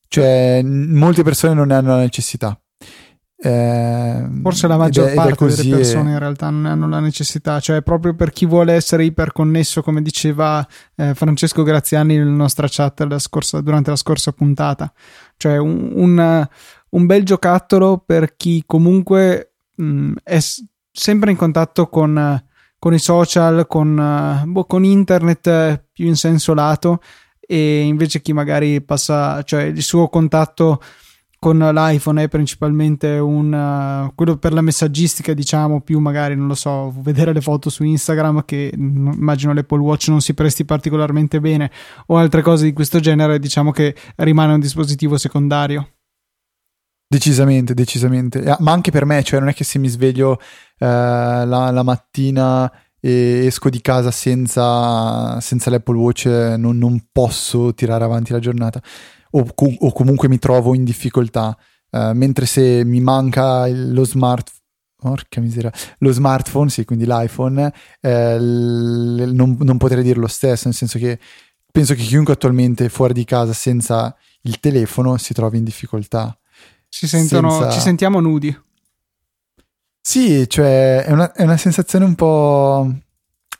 [0.08, 2.58] Cioè, molte persone non ne hanno la necessità.
[3.40, 7.60] Eh, Forse la maggior è, parte delle persone in realtà non ne hanno la necessità,
[7.60, 13.00] cioè proprio per chi vuole essere iperconnesso, come diceva eh, Francesco Graziani nella nostra chat
[13.02, 14.92] la scorsa, durante la scorsa puntata,
[15.36, 16.48] cioè un, un,
[16.90, 22.44] un bel giocattolo per chi comunque mh, è s- sempre in contatto con,
[22.76, 27.00] con i social, con, boh, con internet più in senso lato
[27.40, 30.80] e invece chi magari passa, cioè il suo contatto
[31.40, 36.54] con l'iPhone è principalmente un uh, quello per la messaggistica, diciamo, più magari non lo
[36.54, 41.70] so, vedere le foto su Instagram che immagino l'Apple Watch non si presti particolarmente bene
[42.06, 45.88] o altre cose di questo genere, diciamo che rimane un dispositivo secondario.
[47.10, 50.38] Decisamente, decisamente, ah, ma anche per me, cioè non è che se mi sveglio uh,
[50.78, 58.04] la, la, mattina e esco di casa senza, senza l'Apple Watch non, non posso tirare
[58.04, 58.82] avanti la giornata
[59.30, 61.56] o, o comunque mi trovo in difficoltà.
[61.90, 64.56] Uh, mentre se mi manca lo smartphone
[65.00, 65.72] Porca miseria.
[65.98, 70.98] Lo smartphone, sì, quindi l'iPhone, eh, l- non, non, potrei dire lo stesso, nel senso
[70.98, 71.20] che
[71.70, 76.36] penso che chiunque attualmente fuori di casa senza il telefono si trovi in difficoltà.
[76.88, 77.70] Senza...
[77.70, 78.58] ci sentiamo nudi.
[80.10, 82.90] Sì, cioè è una, è una sensazione un po'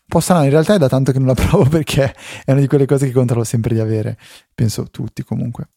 [0.06, 2.66] po' strano, in realtà è da tanto che non la provo perché è una di
[2.66, 4.16] quelle cose che controllo sempre di avere,
[4.54, 5.68] penso tutti comunque.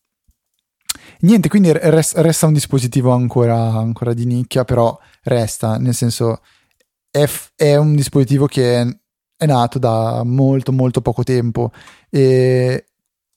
[1.24, 6.40] Niente, quindi resta un dispositivo ancora, ancora, di nicchia, però resta, nel senso
[7.10, 8.88] è, è un dispositivo che è,
[9.36, 11.74] è, nato da molto molto poco tempo
[12.10, 12.86] e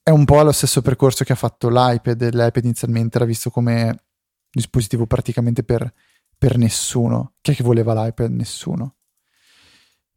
[0.05, 4.05] è un po' lo stesso percorso che ha fatto l'iPad, l'iPad inizialmente era visto come
[4.53, 5.93] dispositivo praticamente per,
[6.47, 7.35] per nessuno.
[7.41, 8.31] Chi è che voleva l'iPad?
[8.31, 8.97] Nessuno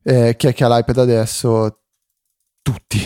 [0.07, 1.81] eh, chi è che ha l'iPad adesso?
[2.61, 2.99] Tutti.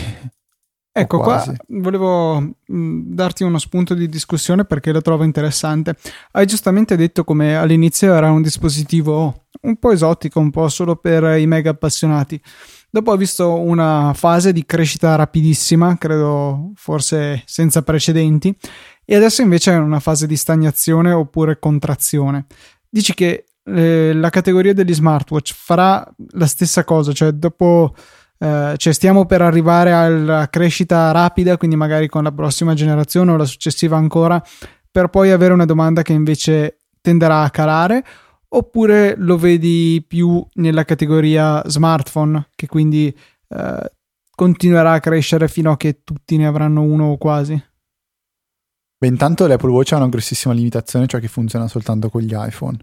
[0.94, 5.96] Ecco qua, volevo mm, darti uno spunto di discussione perché lo trovo interessante.
[6.32, 11.38] Hai giustamente detto come all'inizio era un dispositivo un po' esotico, un po' solo per
[11.38, 12.40] i mega appassionati.
[12.88, 18.54] Dopo ho visto una fase di crescita rapidissima, credo forse senza precedenti,
[19.04, 22.46] e adesso invece è una fase di stagnazione oppure contrazione.
[22.94, 27.94] Dici che eh, la categoria degli smartwatch farà la stessa cosa, cioè dopo
[28.38, 33.36] eh, cioè stiamo per arrivare alla crescita rapida, quindi magari con la prossima generazione o
[33.36, 34.42] la successiva ancora,
[34.90, 38.04] per poi avere una domanda che invece tenderà a calare,
[38.48, 43.16] oppure lo vedi più nella categoria smartphone, che quindi
[43.48, 43.92] eh,
[44.34, 47.58] continuerà a crescere fino a che tutti ne avranno uno o quasi?
[49.02, 52.78] Beh, intanto l'Apple Watch ha una grossissima limitazione, cioè che funziona soltanto con gli iPhone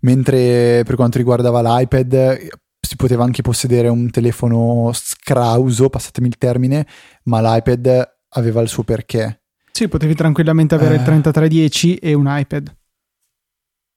[0.00, 2.48] mentre per quanto riguardava l'iPad
[2.80, 6.86] si poteva anche possedere un telefono scrauso, passatemi il termine,
[7.24, 9.42] ma l'iPad aveva il suo perché.
[9.72, 10.98] Sì, potevi tranquillamente avere eh...
[10.98, 12.76] il 3310 e un iPad.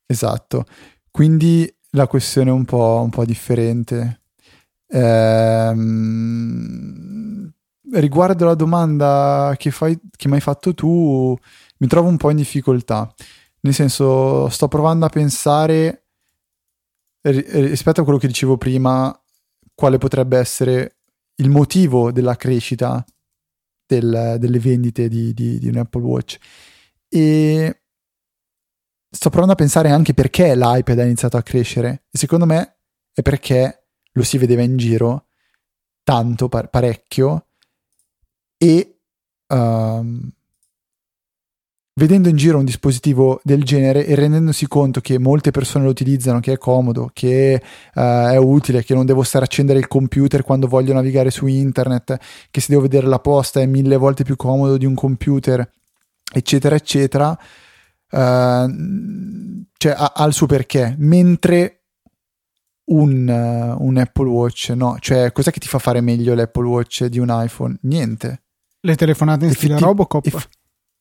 [0.07, 0.65] Esatto,
[1.11, 4.21] quindi la questione è un po', un po differente.
[4.87, 5.99] Ehm,
[7.93, 11.37] riguardo la domanda che, fai, che mi hai fatto tu,
[11.77, 13.13] mi trovo un po' in difficoltà.
[13.61, 16.05] Nel senso, sto provando a pensare
[17.21, 19.13] rispetto a quello che dicevo prima,
[19.73, 20.97] quale potrebbe essere
[21.35, 23.03] il motivo della crescita
[23.85, 26.37] del, delle vendite di, di, di, un Apple Watch.
[27.07, 27.81] E
[29.09, 32.03] sto provando a pensare anche perché l'iPad ha iniziato a crescere.
[32.11, 32.77] E secondo me
[33.13, 35.27] è perché lo si vedeva in giro
[36.03, 37.48] tanto, parecchio,
[38.61, 38.99] e
[39.47, 40.29] um,
[41.95, 46.41] vedendo in giro un dispositivo del genere e rendendosi conto che molte persone lo utilizzano,
[46.41, 47.61] che è comodo, che
[47.95, 51.47] uh, è utile, che non devo stare a accendere il computer quando voglio navigare su
[51.47, 52.17] internet,
[52.51, 55.69] che se devo vedere la posta è mille volte più comodo di un computer,
[56.33, 58.73] eccetera, eccetera, uh,
[59.77, 60.95] cioè ha, ha, il suo perché.
[60.97, 61.83] Mentre
[62.85, 67.19] un, un Apple Watch, no, cioè cos'è che ti fa fare meglio l'Apple Watch di
[67.19, 67.77] un iPhone?
[67.83, 68.43] Niente.
[68.81, 70.25] Le telefonate in stile Robocop?
[70.25, 70.49] Eff-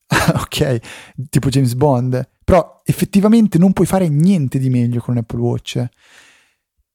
[0.35, 5.41] ok, tipo James Bond, però effettivamente non puoi fare niente di meglio con un Apple
[5.41, 5.87] Watch.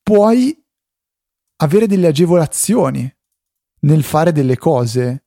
[0.02, 0.62] Puoi
[1.58, 3.12] avere delle agevolazioni
[3.82, 5.26] nel fare delle cose,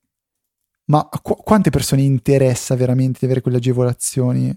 [0.86, 4.54] ma qu- quante persone interessa veramente di avere quelle agevolazioni?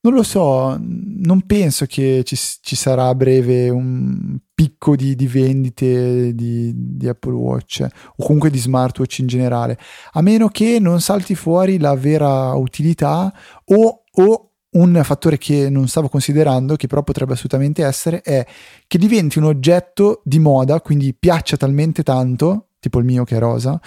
[0.00, 5.28] Non lo so, non penso che ci, ci sarà a breve un, picco di, di
[5.28, 9.78] vendite di, di, Apple Watch o comunque di smartwatch in generale,
[10.14, 13.32] a meno che non salti fuori la vera utilità
[13.66, 18.44] o, o un fattore che non stavo considerando, che però potrebbe assolutamente essere, è
[18.88, 23.38] che diventi un oggetto di moda, quindi piaccia talmente tanto, tipo il mio che è
[23.38, 23.80] rosa,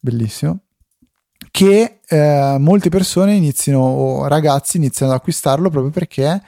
[0.00, 0.60] bellissimo,
[1.50, 6.42] che eh, molte persone iniziano, o ragazzi iniziano ad acquistarlo proprio perché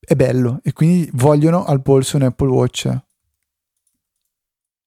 [0.00, 2.98] è bello e quindi vogliono al polso un Apple Watch.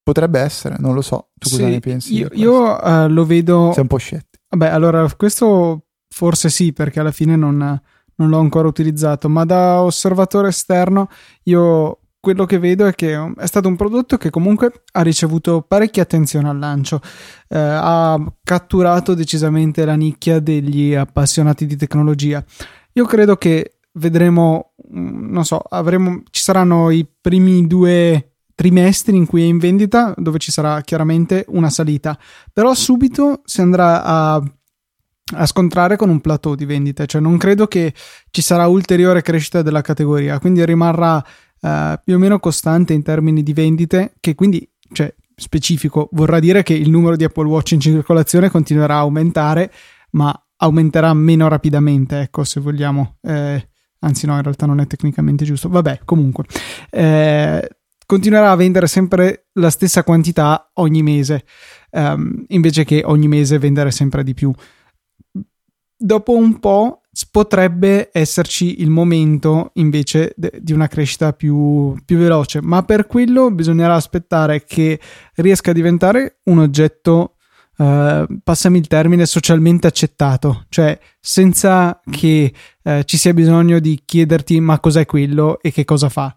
[0.02, 1.28] Potrebbe essere, non lo so.
[1.38, 2.14] Tu cosa ne pensi?
[2.14, 3.70] Io, io uh, lo vedo.
[3.72, 4.42] Sei un po' scettico.
[4.48, 7.56] Vabbè, allora questo forse sì, perché alla fine non,
[8.16, 11.08] non l'ho ancora utilizzato, ma da osservatore esterno
[11.44, 16.04] io quello che vedo è che è stato un prodotto che comunque ha ricevuto parecchia
[16.04, 17.00] attenzione al lancio,
[17.48, 22.42] eh, ha catturato decisamente la nicchia degli appassionati di tecnologia.
[22.92, 29.26] Io credo che vedremo, mm, non so, avremo, ci saranno i primi due trimestri in
[29.26, 32.16] cui è in vendita, dove ci sarà chiaramente una salita,
[32.52, 34.42] però subito si andrà a
[35.34, 37.94] a scontrare con un plateau di vendite, cioè non credo che
[38.30, 41.24] ci sarà ulteriore crescita della categoria, quindi rimarrà
[41.62, 46.62] uh, più o meno costante in termini di vendite, che quindi, cioè, specifico, vorrà dire
[46.62, 49.72] che il numero di Apple Watch in circolazione continuerà a aumentare,
[50.10, 53.16] ma aumenterà meno rapidamente, ecco, se vogliamo.
[53.22, 53.68] Eh,
[54.00, 55.68] anzi no, in realtà non è tecnicamente giusto.
[55.68, 56.44] Vabbè, comunque.
[56.90, 57.68] Eh,
[58.06, 61.44] continuerà a vendere sempre la stessa quantità ogni mese,
[61.90, 64.52] um, invece che ogni mese vendere sempre di più
[66.02, 72.62] dopo un po' potrebbe esserci il momento invece de- di una crescita più, più, veloce,
[72.62, 74.98] ma per quello bisognerà aspettare che
[75.34, 77.36] riesca a diventare un oggetto,
[77.76, 84.58] eh, passami il termine, socialmente accettato, cioè senza che eh, ci sia bisogno di chiederti
[84.60, 86.34] ma cos'è quello e che cosa fa.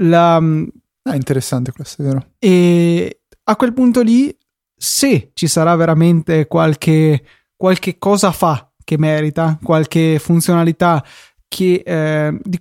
[0.00, 2.26] La, ah, interessante questo, è vero.
[2.38, 4.34] E a quel punto lì,
[4.74, 7.22] se ci sarà veramente qualche,
[7.56, 11.04] qualche cosa fa che merita, qualche funzionalità
[11.46, 12.58] che, eh, di,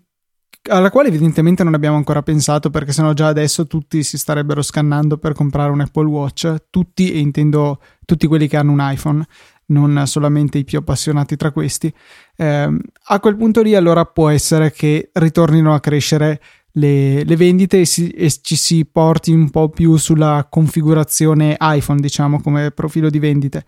[0.69, 5.17] alla quale evidentemente non abbiamo ancora pensato perché sennò già adesso tutti si starebbero scannando
[5.17, 9.25] per comprare un Apple Watch, tutti e intendo tutti quelli che hanno un iPhone,
[9.67, 11.93] non solamente i più appassionati tra questi.
[12.35, 16.41] Eh, a quel punto lì allora può essere che ritornino a crescere
[16.73, 22.01] le, le vendite e, si, e, ci si porti un po' più sulla configurazione iPhone,
[22.01, 23.63] diciamo, come profilo di vendite.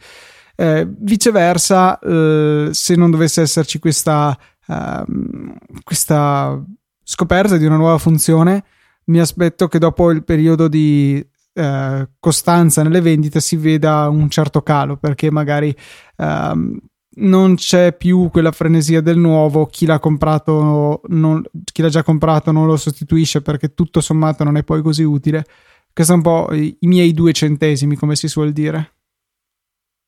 [0.61, 5.53] Eh, viceversa, eh, se non dovesse esserci questa, uh,
[5.85, 6.61] questa
[7.01, 8.65] scoperta di una nuova funzione,
[9.05, 14.61] mi aspetto che dopo il periodo di uh, costanza nelle vendite si veda un certo
[14.61, 15.73] calo perché magari
[16.17, 16.77] uh,
[17.21, 21.41] non c'è più quella frenesia del nuovo, chi l'ha comprato, non,
[21.71, 25.45] chi l'ha già comprato non lo sostituisce perché tutto sommato non è poi così utile.
[25.93, 28.95] Questi sono un po' i, i miei due centesimi, come si suol dire.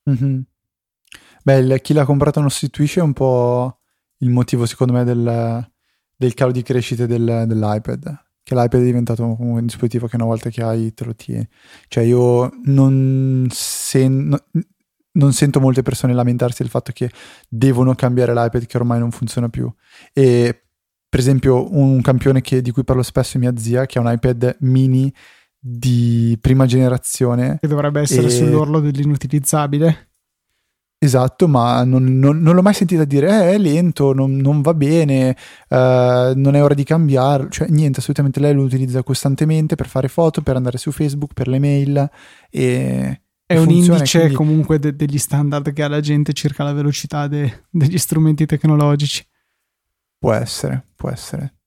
[0.09, 0.39] Mm-hmm.
[1.43, 3.79] Beh, chi l'ha comprato non sostituisce è un po'
[4.17, 5.67] il motivo, secondo me, del,
[6.15, 8.25] del calo di crescita del, dell'iPad.
[8.43, 11.47] Che l'iPad è diventato un dispositivo che una volta che hai te lo tieni.
[11.87, 14.39] Cioè, io non, sen- no,
[15.13, 17.11] non sento molte persone lamentarsi del fatto che
[17.47, 19.71] devono cambiare l'iPad che ormai non funziona più.
[20.13, 20.63] E
[21.11, 24.11] per esempio, un campione che, di cui parlo spesso è mia zia, che ha un
[24.11, 25.13] iPad mini
[25.63, 27.59] di prima generazione.
[27.61, 28.31] Che dovrebbe essere e...
[28.31, 30.07] sull'orlo dell'inutilizzabile.
[31.03, 34.75] Esatto, ma non, non, non, l'ho mai sentita dire eh, è lento, non, non va
[34.75, 35.35] bene,
[35.69, 35.75] uh,
[36.35, 40.43] non è ora di cambiarlo, cioè niente, assolutamente lei lo utilizza costantemente per fare foto,
[40.43, 42.09] per andare su Facebook, per le mail
[42.51, 43.21] e...
[43.47, 44.35] È un indice quindi...
[44.35, 49.25] comunque de- degli standard che ha la gente circa la velocità de- degli strumenti tecnologici.
[50.19, 51.60] Può essere, può essere.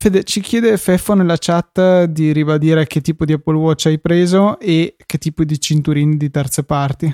[0.00, 4.60] Fede, ci chiede Feffo nella chat di ribadire che tipo di Apple Watch hai preso
[4.60, 7.12] e che tipo di cinturini di terze parti.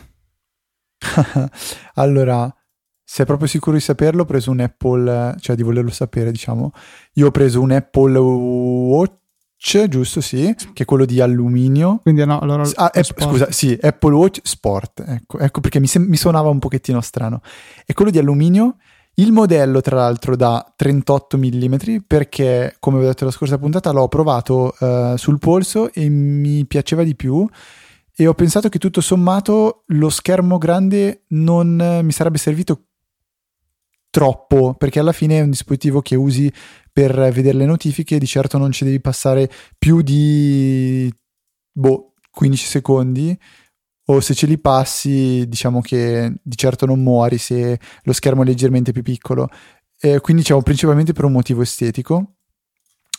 [1.94, 2.54] allora,
[3.02, 6.72] sei proprio sicuro di saperlo, ho preso un Apple, cioè di volerlo sapere, diciamo.
[7.14, 10.20] Io ho preso un Apple Watch, giusto?
[10.20, 12.00] Sì, che è quello di alluminio.
[12.02, 12.68] Quindi no, allora...
[12.74, 16.58] Ah, app, scusa, sì, Apple Watch Sport, ecco, ecco perché mi, sem- mi suonava un
[16.58, 17.40] pochettino strano.
[17.86, 18.76] È quello di alluminio
[19.16, 21.74] il modello, tra l'altro, da 38 mm
[22.06, 27.04] perché, come ho detto la scorsa puntata, l'ho provato uh, sul polso e mi piaceva
[27.04, 27.46] di più.
[28.16, 32.86] E ho pensato che tutto sommato lo schermo grande non uh, mi sarebbe servito
[34.10, 36.52] troppo, perché alla fine è un dispositivo che usi
[36.92, 41.12] per vedere le notifiche, di certo non ci devi passare più di
[41.72, 43.38] boh, 15 secondi
[44.06, 48.44] o se ce li passi diciamo che di certo non muori se lo schermo è
[48.44, 49.48] leggermente più piccolo.
[49.98, 52.34] Eh, quindi diciamo principalmente per un motivo estetico.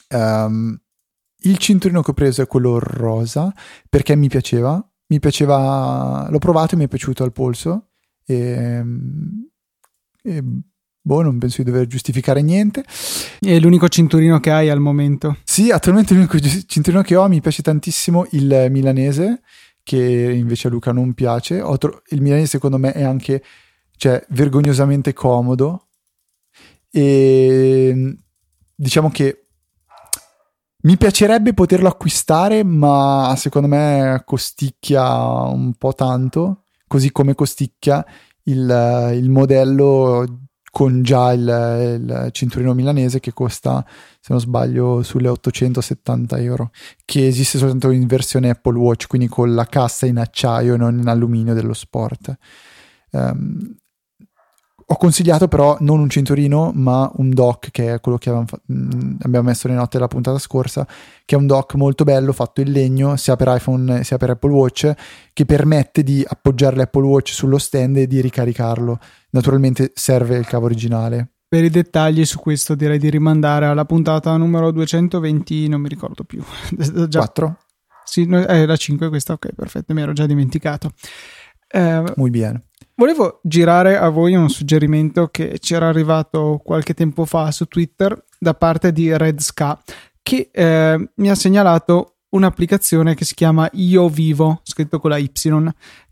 [0.10, 0.80] Um,
[1.46, 3.54] il cinturino che ho preso è quello rosa
[3.90, 7.90] perché mi piaceva, mi piaceva, l'ho provato e mi è piaciuto al polso.
[8.26, 8.84] E,
[10.24, 10.44] e
[11.02, 12.84] boh, non penso di dover giustificare niente.
[13.40, 15.38] È l'unico cinturino che hai al momento?
[15.44, 19.42] Sì, attualmente l'unico cinturino che ho, mi piace tantissimo il milanese
[19.86, 21.64] che invece a Luca non piace.
[21.78, 23.44] Tro- il milanese secondo me è anche
[23.96, 25.90] cioè, vergognosamente comodo
[26.90, 28.18] e
[28.76, 29.46] diciamo che
[30.86, 38.04] mi piacerebbe poterlo acquistare, ma secondo me costicchia un po' tanto, così come costicchia
[38.44, 43.86] il, il modello con già il, il, cinturino milanese che costa,
[44.20, 46.72] se non sbaglio, sulle 870 euro,
[47.06, 51.00] che esiste soltanto in versione Apple Watch, quindi con la cassa in acciaio e non
[51.00, 52.36] in alluminio dello sport.
[53.12, 53.74] Um,
[54.88, 59.16] ho consigliato però non un cinturino, ma un dock, che è quello che fa- mm,
[59.22, 60.86] abbiamo messo le note della puntata scorsa,
[61.26, 64.52] che è un dock molto bello, fatto in legno, sia per iPhone sia per Apple
[64.52, 64.94] Watch,
[65.34, 69.00] che permette di appoggiare l'Apple Watch sullo stand e di ricaricarlo.
[69.32, 71.30] Naturalmente serve il cavo originale.
[71.48, 76.24] Per i dettagli su questo direi di rimandare alla puntata numero 220, non mi ricordo
[76.24, 76.44] più.
[77.08, 77.20] già.
[77.20, 77.58] 4?
[78.04, 80.92] Sì, è la 5 questa, ok, perfetto, mi ero già dimenticato.
[81.68, 82.68] Eh, Muy bene.
[82.98, 88.24] Volevo girare a voi un suggerimento che ci era arrivato qualche tempo fa su Twitter
[88.40, 89.78] da parte di Red Ska
[90.24, 95.30] che eh, mi ha segnalato un'applicazione che si chiama Io Vivo, scritto con la Y,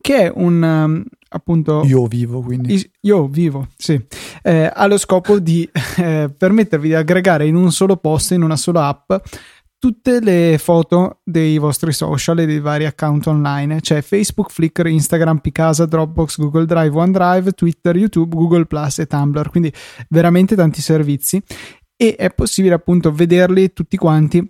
[0.02, 2.92] che è un um, appunto Io Vivo, quindi.
[3.02, 4.00] Io Vivo, sì,
[4.42, 5.68] eh, ha lo scopo di
[5.98, 9.14] eh, permettervi di aggregare in un solo post, in una sola app,
[9.84, 15.40] tutte le foto dei vostri social e dei vari account online, cioè Facebook, Flickr, Instagram,
[15.40, 19.74] Picasa, Dropbox, Google Drive, OneDrive, Twitter, YouTube, Google Plus e Tumblr, quindi
[20.08, 21.44] veramente tanti servizi.
[21.98, 24.48] E è possibile appunto vederli tutti quanti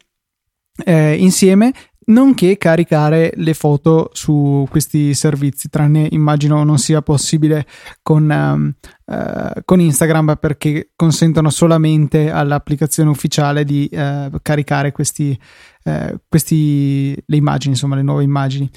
[0.85, 1.73] eh, insieme
[2.05, 7.65] nonché caricare le foto su questi servizi, tranne immagino non sia possibile
[8.01, 8.73] con, um,
[9.05, 15.37] uh, con Instagram perché consentono solamente all'applicazione ufficiale di uh, caricare questi,
[15.83, 18.69] uh, questi, le immagini, insomma le nuove immagini.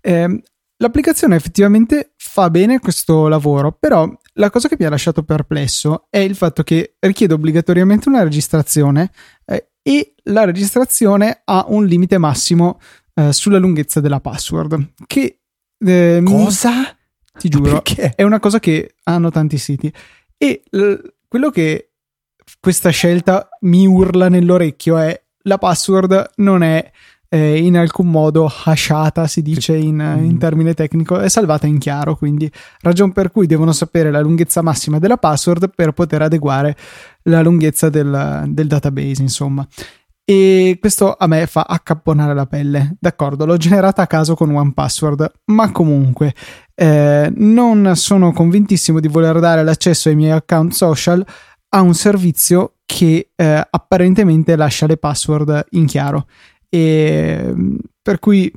[0.00, 0.42] Eh,
[0.76, 6.18] l'applicazione effettivamente fa bene questo lavoro, però la cosa che mi ha lasciato perplesso è
[6.18, 9.10] il fatto che richiede obbligatoriamente una registrazione
[9.44, 12.80] eh, e la registrazione ha un limite massimo
[13.14, 14.92] eh, sulla lunghezza della password.
[15.06, 15.40] Che
[15.78, 16.96] eh, cosa?
[17.38, 17.82] Ti giuro,
[18.14, 19.92] è una cosa che hanno tanti siti.
[20.36, 20.94] E l-
[21.26, 21.92] quello che
[22.60, 26.90] questa scelta mi urla nell'orecchio è la password non è
[27.32, 32.14] eh, in alcun modo hashata, si dice in, in, termine tecnico, è salvata in chiaro,
[32.14, 32.50] quindi
[32.82, 36.76] ragion per cui devono sapere la lunghezza massima della password per poter adeguare
[37.22, 39.66] la lunghezza del, del database, insomma.
[40.24, 42.96] E questo a me fa accapponare la pelle.
[43.00, 46.34] D'accordo, l'ho generata a caso con One Password, ma comunque
[46.74, 51.24] eh, non sono convintissimo di voler dare l'accesso ai miei account social
[51.70, 56.26] a un servizio che eh, apparentemente lascia le password in chiaro
[56.74, 57.54] e
[58.00, 58.50] per cui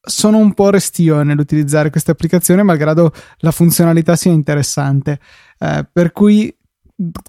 [0.00, 5.20] sono un po' restio nell'utilizzare questa applicazione malgrado la funzionalità sia interessante.
[5.58, 6.52] Eh, per cui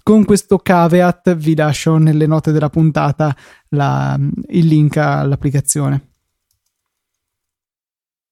[0.02, 3.36] con questo caveat vi lascio nelle note della puntata
[3.68, 6.10] la, il link all'applicazione.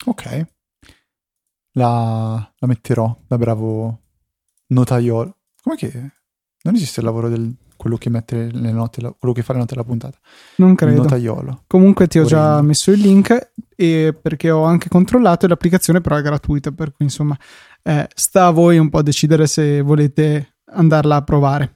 [0.07, 0.47] Ok.
[1.73, 4.01] La, la metterò da bravo
[4.69, 5.93] notaiolo come che?
[6.63, 9.75] Non esiste il lavoro del quello che mette le note, quello che fa le note
[9.75, 10.19] della puntata.
[10.57, 11.03] Non credo.
[11.03, 11.65] Notaiolo.
[11.67, 12.37] Comunque ti ho Orino.
[12.37, 16.93] già messo il link e perché ho anche controllato e l'applicazione però è gratuita, per
[16.93, 17.37] cui insomma
[17.83, 21.75] eh, sta a voi un po' decidere se volete andarla a provare.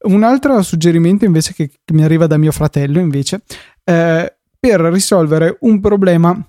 [0.00, 3.42] Un altro suggerimento invece che, che mi arriva da mio fratello invece
[3.82, 6.40] eh, per risolvere un problema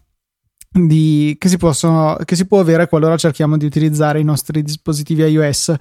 [0.71, 5.23] di, che, si possono, che si può avere qualora cerchiamo di utilizzare i nostri dispositivi
[5.23, 5.73] iOS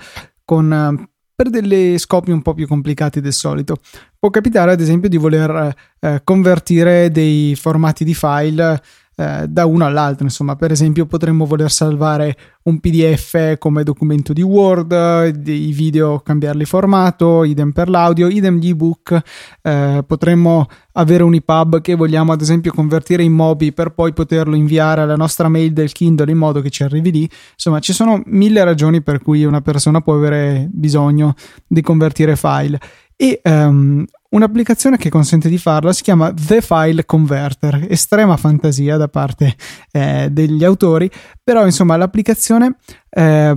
[0.45, 1.07] con
[1.39, 3.77] per degli scopi un po' più complicati del solito.
[4.19, 8.83] Può capitare ad esempio di voler eh, convertire dei formati di file
[9.21, 14.43] eh, da uno all'altro, insomma, per esempio potremmo voler salvare un PDF come documento di
[14.43, 14.93] Word,
[15.45, 19.21] i video cambiarli formato, idem per l'audio, idem gli ebook,
[19.63, 24.55] eh, potremmo avere un EPUB che vogliamo ad esempio convertire in Mobi per poi poterlo
[24.55, 27.29] inviare alla nostra mail del Kindle in modo che ci arrivi lì.
[27.55, 31.35] Insomma, ci sono mille ragioni per cui una persona può avere bisogno
[31.67, 32.79] di convertire file
[33.17, 39.09] e um, un'applicazione che consente di farlo si chiama The File Converter, estrema fantasia da
[39.09, 39.55] parte
[39.91, 41.11] eh, degli autori,
[41.43, 42.77] però insomma l'applicazione
[43.11, 43.57] eh,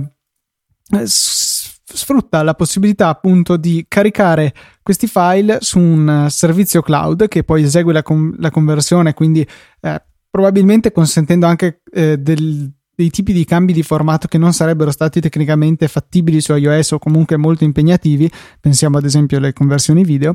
[1.04, 7.92] sfrutta la possibilità appunto di caricare questi file su un servizio cloud che poi esegue
[7.92, 9.46] la, con- la conversione, quindi
[9.80, 14.92] eh, probabilmente consentendo anche eh, del, dei tipi di cambi di formato che non sarebbero
[14.92, 18.30] stati tecnicamente fattibili su iOS o comunque molto impegnativi,
[18.60, 20.34] pensiamo ad esempio alle conversioni video,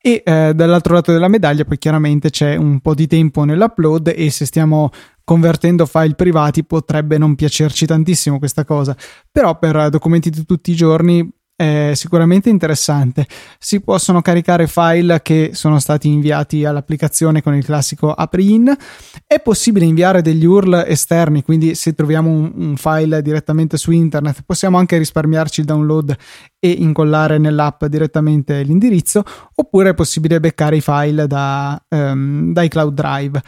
[0.00, 4.30] e eh, dall'altro lato della medaglia poi chiaramente c'è un po' di tempo nell'upload e
[4.30, 4.90] se stiamo
[5.24, 8.94] convertendo file privati potrebbe non piacerci tantissimo questa cosa.
[9.32, 11.26] Però per documenti di tutti i giorni
[11.56, 13.26] è sicuramente interessante.
[13.58, 18.76] Si possono caricare file che sono stati inviati all'applicazione con il classico apri-in.
[19.24, 24.42] È possibile inviare degli URL esterni, quindi se troviamo un, un file direttamente su internet
[24.44, 26.16] possiamo anche risparmiarci il download
[26.58, 29.22] e incollare nell'app direttamente l'indirizzo,
[29.54, 33.42] oppure è possibile beccare i file da, um, dai cloud drive.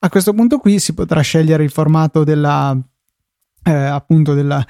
[0.00, 2.76] A questo punto qui si potrà scegliere il formato della,
[3.64, 4.64] eh, appunto della,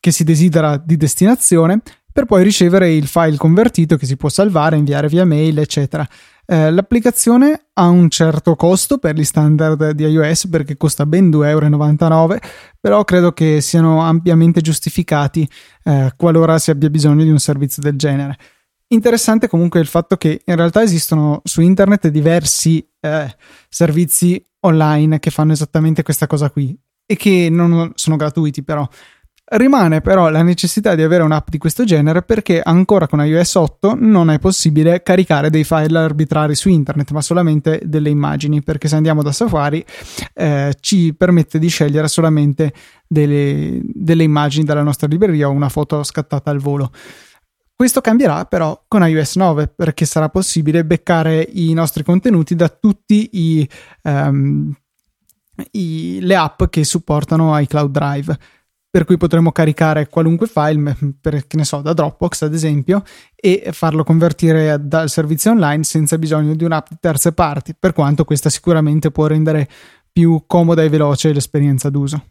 [0.00, 1.82] che si desidera di destinazione
[2.12, 6.06] per poi ricevere il file convertito che si può salvare, inviare via mail, eccetera.
[6.46, 11.48] Eh, l'applicazione ha un certo costo per gli standard di iOS perché costa ben 2,99
[11.48, 12.38] euro,
[12.80, 15.48] però credo che siano ampiamente giustificati
[15.84, 18.36] eh, qualora si abbia bisogno di un servizio del genere.
[18.88, 23.32] Interessante comunque il fatto che in realtà esistono su internet diversi eh,
[23.68, 28.88] servizi online che fanno esattamente questa cosa qui e che non sono gratuiti però
[29.52, 33.96] Rimane però la necessità di avere un'app di questo genere perché ancora con iOS 8
[33.98, 38.94] non è possibile caricare dei file arbitrari su internet, ma solamente delle immagini, perché se
[38.94, 39.84] andiamo da Safari
[40.34, 42.72] eh, ci permette di scegliere solamente
[43.08, 46.92] delle, delle immagini dalla nostra libreria o una foto scattata al volo.
[47.74, 53.30] Questo cambierà però con iOS 9 perché sarà possibile beccare i nostri contenuti da tutti
[53.32, 53.68] i,
[54.04, 54.72] um,
[55.72, 58.38] le app che supportano iCloud Drive
[58.90, 63.04] per cui potremo caricare qualunque file, per, che ne so, da Dropbox ad esempio,
[63.36, 68.24] e farlo convertire dal servizio online senza bisogno di un'app di terze parti, per quanto
[68.24, 69.68] questa sicuramente può rendere
[70.10, 72.24] più comoda e veloce l'esperienza d'uso.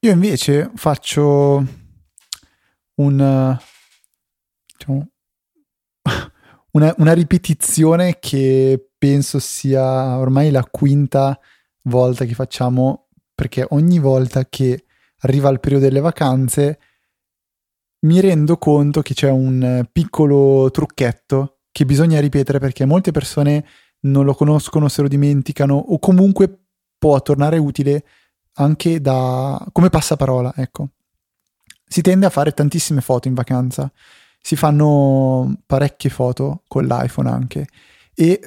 [0.00, 1.64] Io invece faccio
[2.96, 3.58] un,
[4.76, 5.08] diciamo,
[6.72, 11.38] una, una ripetizione che penso sia ormai la quinta
[11.82, 14.82] volta che facciamo, perché ogni volta che
[15.20, 16.78] arriva il periodo delle vacanze,
[18.00, 23.64] mi rendo conto che c'è un piccolo trucchetto che bisogna ripetere perché molte persone
[24.00, 26.66] non lo conoscono, se lo dimenticano o comunque
[26.96, 28.04] può tornare utile
[28.54, 30.90] anche da come passaparola, ecco.
[31.84, 33.90] Si tende a fare tantissime foto in vacanza,
[34.40, 37.66] si fanno parecchie foto con l'iPhone anche
[38.14, 38.40] e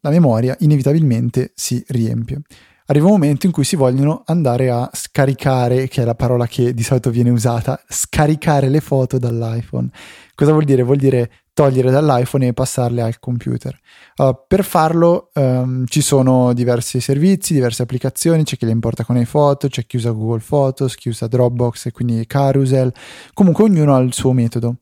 [0.00, 2.42] la memoria inevitabilmente si riempie
[2.90, 6.72] arriva un momento in cui si vogliono andare a scaricare, che è la parola che
[6.72, 9.88] di solito viene usata, scaricare le foto dall'iPhone.
[10.34, 10.82] Cosa vuol dire?
[10.82, 13.76] Vuol dire togliere dall'iPhone e passarle al computer.
[14.16, 19.16] Uh, per farlo um, ci sono diversi servizi, diverse applicazioni, c'è chi le importa con
[19.16, 22.92] iPhoto, c'è chi usa Google Photos, chi usa Dropbox e quindi Carousel,
[23.34, 24.76] comunque ognuno ha il suo metodo.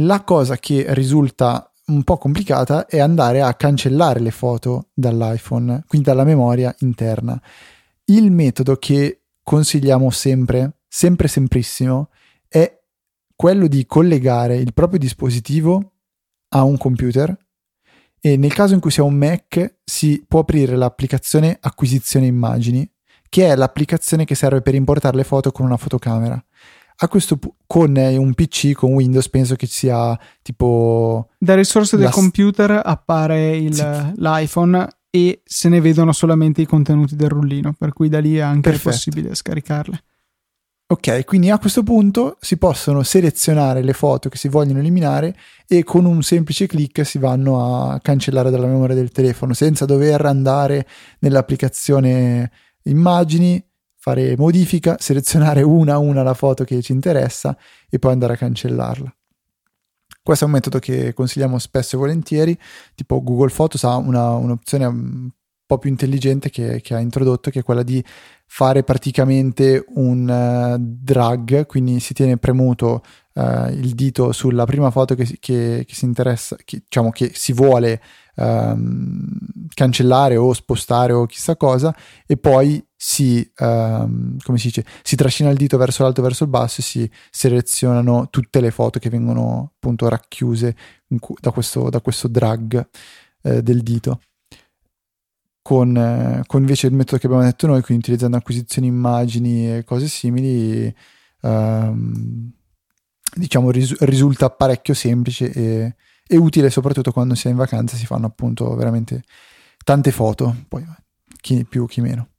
[0.00, 6.08] La cosa che risulta un po' complicata è andare a cancellare le foto dall'iPhone, quindi
[6.08, 7.40] dalla memoria interna.
[8.04, 12.10] Il metodo che consigliamo sempre, sempre semprissimo,
[12.46, 12.80] è
[13.34, 15.92] quello di collegare il proprio dispositivo
[16.50, 17.36] a un computer
[18.20, 22.90] e nel caso in cui sia un Mac si può aprire l'applicazione acquisizione immagini,
[23.28, 26.42] che è l'applicazione che serve per importare le foto con una fotocamera
[27.00, 32.10] a questo punto con un PC con Windows penso che sia tipo da risorse del
[32.10, 34.12] computer appare il, sì.
[34.16, 38.40] l'iPhone e se ne vedono solamente i contenuti del rullino per cui da lì è
[38.40, 38.90] anche Perfetto.
[38.90, 40.02] possibile scaricarle
[40.90, 45.36] Ok, quindi a questo punto si possono selezionare le foto che si vogliono eliminare
[45.66, 50.24] e con un semplice clic si vanno a cancellare dalla memoria del telefono senza dover
[50.24, 50.86] andare
[51.18, 52.50] nell'applicazione
[52.84, 53.62] immagini,
[54.08, 57.56] fare modifica, selezionare una a una la foto che ci interessa
[57.90, 59.14] e poi andare a cancellarla.
[60.22, 62.58] Questo è un metodo che consigliamo spesso e volentieri,
[62.94, 65.30] tipo Google Photos ha una, un'opzione un
[65.64, 68.02] po' più intelligente che, che, ha introdotto, che è quella di
[68.46, 73.02] fare praticamente un uh, drag, quindi si tiene premuto
[73.34, 78.00] uh, il dito sulla prima foto che, che, che si interessa, diciamo che si vuole
[78.36, 79.28] um,
[79.74, 81.94] cancellare o spostare o chissà cosa
[82.26, 86.50] e poi si, um, come si dice, si trascina il dito verso l'alto verso il
[86.50, 90.76] basso e si selezionano tutte le foto che vengono appunto racchiuse
[91.20, 92.88] cu- da, questo, da, questo, drag
[93.42, 94.20] eh, del dito.
[95.62, 99.84] Con, eh, con, invece il metodo che abbiamo detto noi, quindi utilizzando acquisizioni immagini e
[99.84, 100.92] cose simili,
[101.42, 102.50] um,
[103.32, 105.94] diciamo ris- risulta parecchio semplice e,
[106.26, 109.22] e utile soprattutto quando si è in vacanza si fanno appunto veramente
[109.84, 110.84] tante foto, poi
[111.40, 112.30] chi più chi meno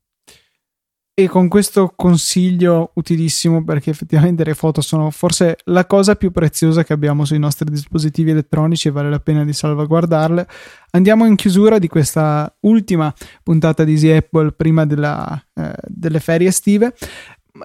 [1.21, 6.85] e con questo consiglio utilissimo perché effettivamente le foto sono forse la cosa più preziosa
[6.85, 10.47] che abbiamo sui nostri dispositivi elettronici e vale la pena di salvaguardarle.
[10.91, 13.13] Andiamo in chiusura di questa ultima
[13.43, 16.95] puntata di Easy Apple prima della, eh, delle ferie estive.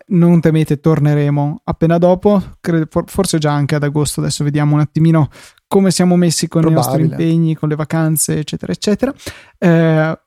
[0.07, 2.42] Non temete, torneremo appena dopo,
[3.07, 4.18] forse già anche ad agosto.
[4.18, 5.28] Adesso vediamo un attimino
[5.68, 6.88] come siamo messi con Probabile.
[6.88, 9.14] i nostri impegni, con le vacanze, eccetera, eccetera.
[9.59, 10.18] Eh,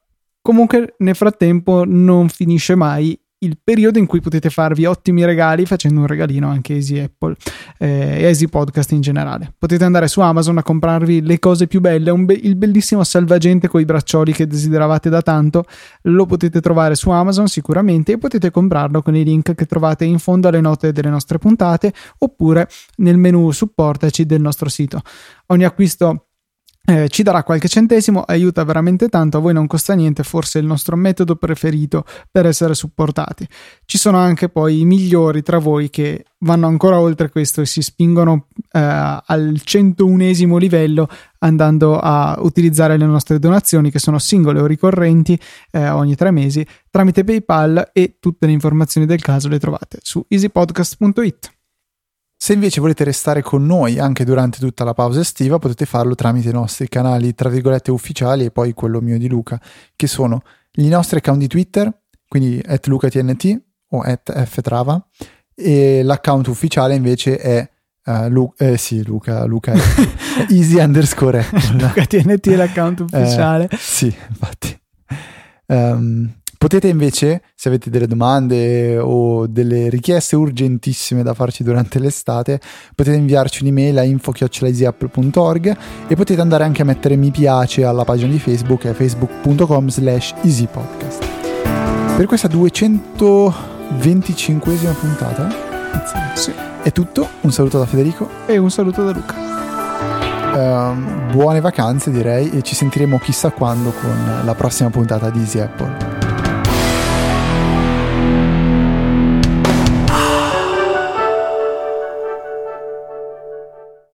[0.47, 5.99] Comunque, nel frattempo, non finisce mai il periodo in cui potete farvi ottimi regali facendo
[5.99, 7.35] un regalino anche Easy Apple
[7.77, 9.53] eh, e a Easy Podcast in generale.
[9.57, 13.81] Potete andare su Amazon a comprarvi le cose più belle, be- il bellissimo salvagente con
[13.81, 15.65] i braccioli che desideravate da tanto,
[16.03, 20.17] lo potete trovare su Amazon sicuramente e potete comprarlo con i link che trovate in
[20.17, 22.69] fondo alle note delle nostre puntate oppure
[22.99, 25.01] nel menu supportaci del nostro sito.
[25.47, 26.26] Ogni acquisto
[26.89, 30.61] eh, ci darà qualche centesimo, aiuta veramente tanto, a voi non costa niente, forse è
[30.61, 33.45] il nostro metodo preferito per essere supportati.
[33.83, 37.81] Ci sono anche poi i migliori tra voi che vanno ancora oltre questo e si
[37.81, 41.09] spingono eh, al 101 livello
[41.39, 45.37] andando a utilizzare le nostre donazioni che sono singole o ricorrenti
[45.71, 50.23] eh, ogni tre mesi tramite PayPal e tutte le informazioni del caso le trovate su
[50.25, 51.56] easypodcast.it.
[52.47, 56.47] Se invece volete restare con noi anche durante tutta la pausa estiva, potete farlo tramite
[56.47, 59.59] i nostri canali, tra virgolette, ufficiali e poi quello mio di Luca,
[59.97, 60.43] che sono
[60.75, 61.91] i nostri account di Twitter,
[62.25, 65.05] quindi at LucaTNT o at ftrava,
[65.53, 67.69] e l'account ufficiale invece è
[68.05, 69.73] uh, Lu- eh, sì, Luca, Luca
[70.47, 73.67] easy underscore Luca TNT è l'account ufficiale.
[73.69, 74.79] Eh, sì, infatti.
[75.65, 82.59] Um, Potete invece, se avete delle domande o delle richieste urgentissime da farci durante l'estate,
[82.95, 85.77] potete inviarci un'email a info.easyapple.org
[86.07, 90.33] e potete andare anche a mettere mi piace alla pagina di Facebook, è facebook.com slash
[90.41, 91.27] easypodcast.
[92.15, 95.47] Per questa 225esima puntata
[96.33, 96.51] sì.
[96.81, 99.57] è tutto, un saluto da Federico e un saluto da Luca.
[100.57, 100.95] Uh,
[101.31, 106.16] buone vacanze direi e ci sentiremo chissà quando con la prossima puntata di Easy Apple.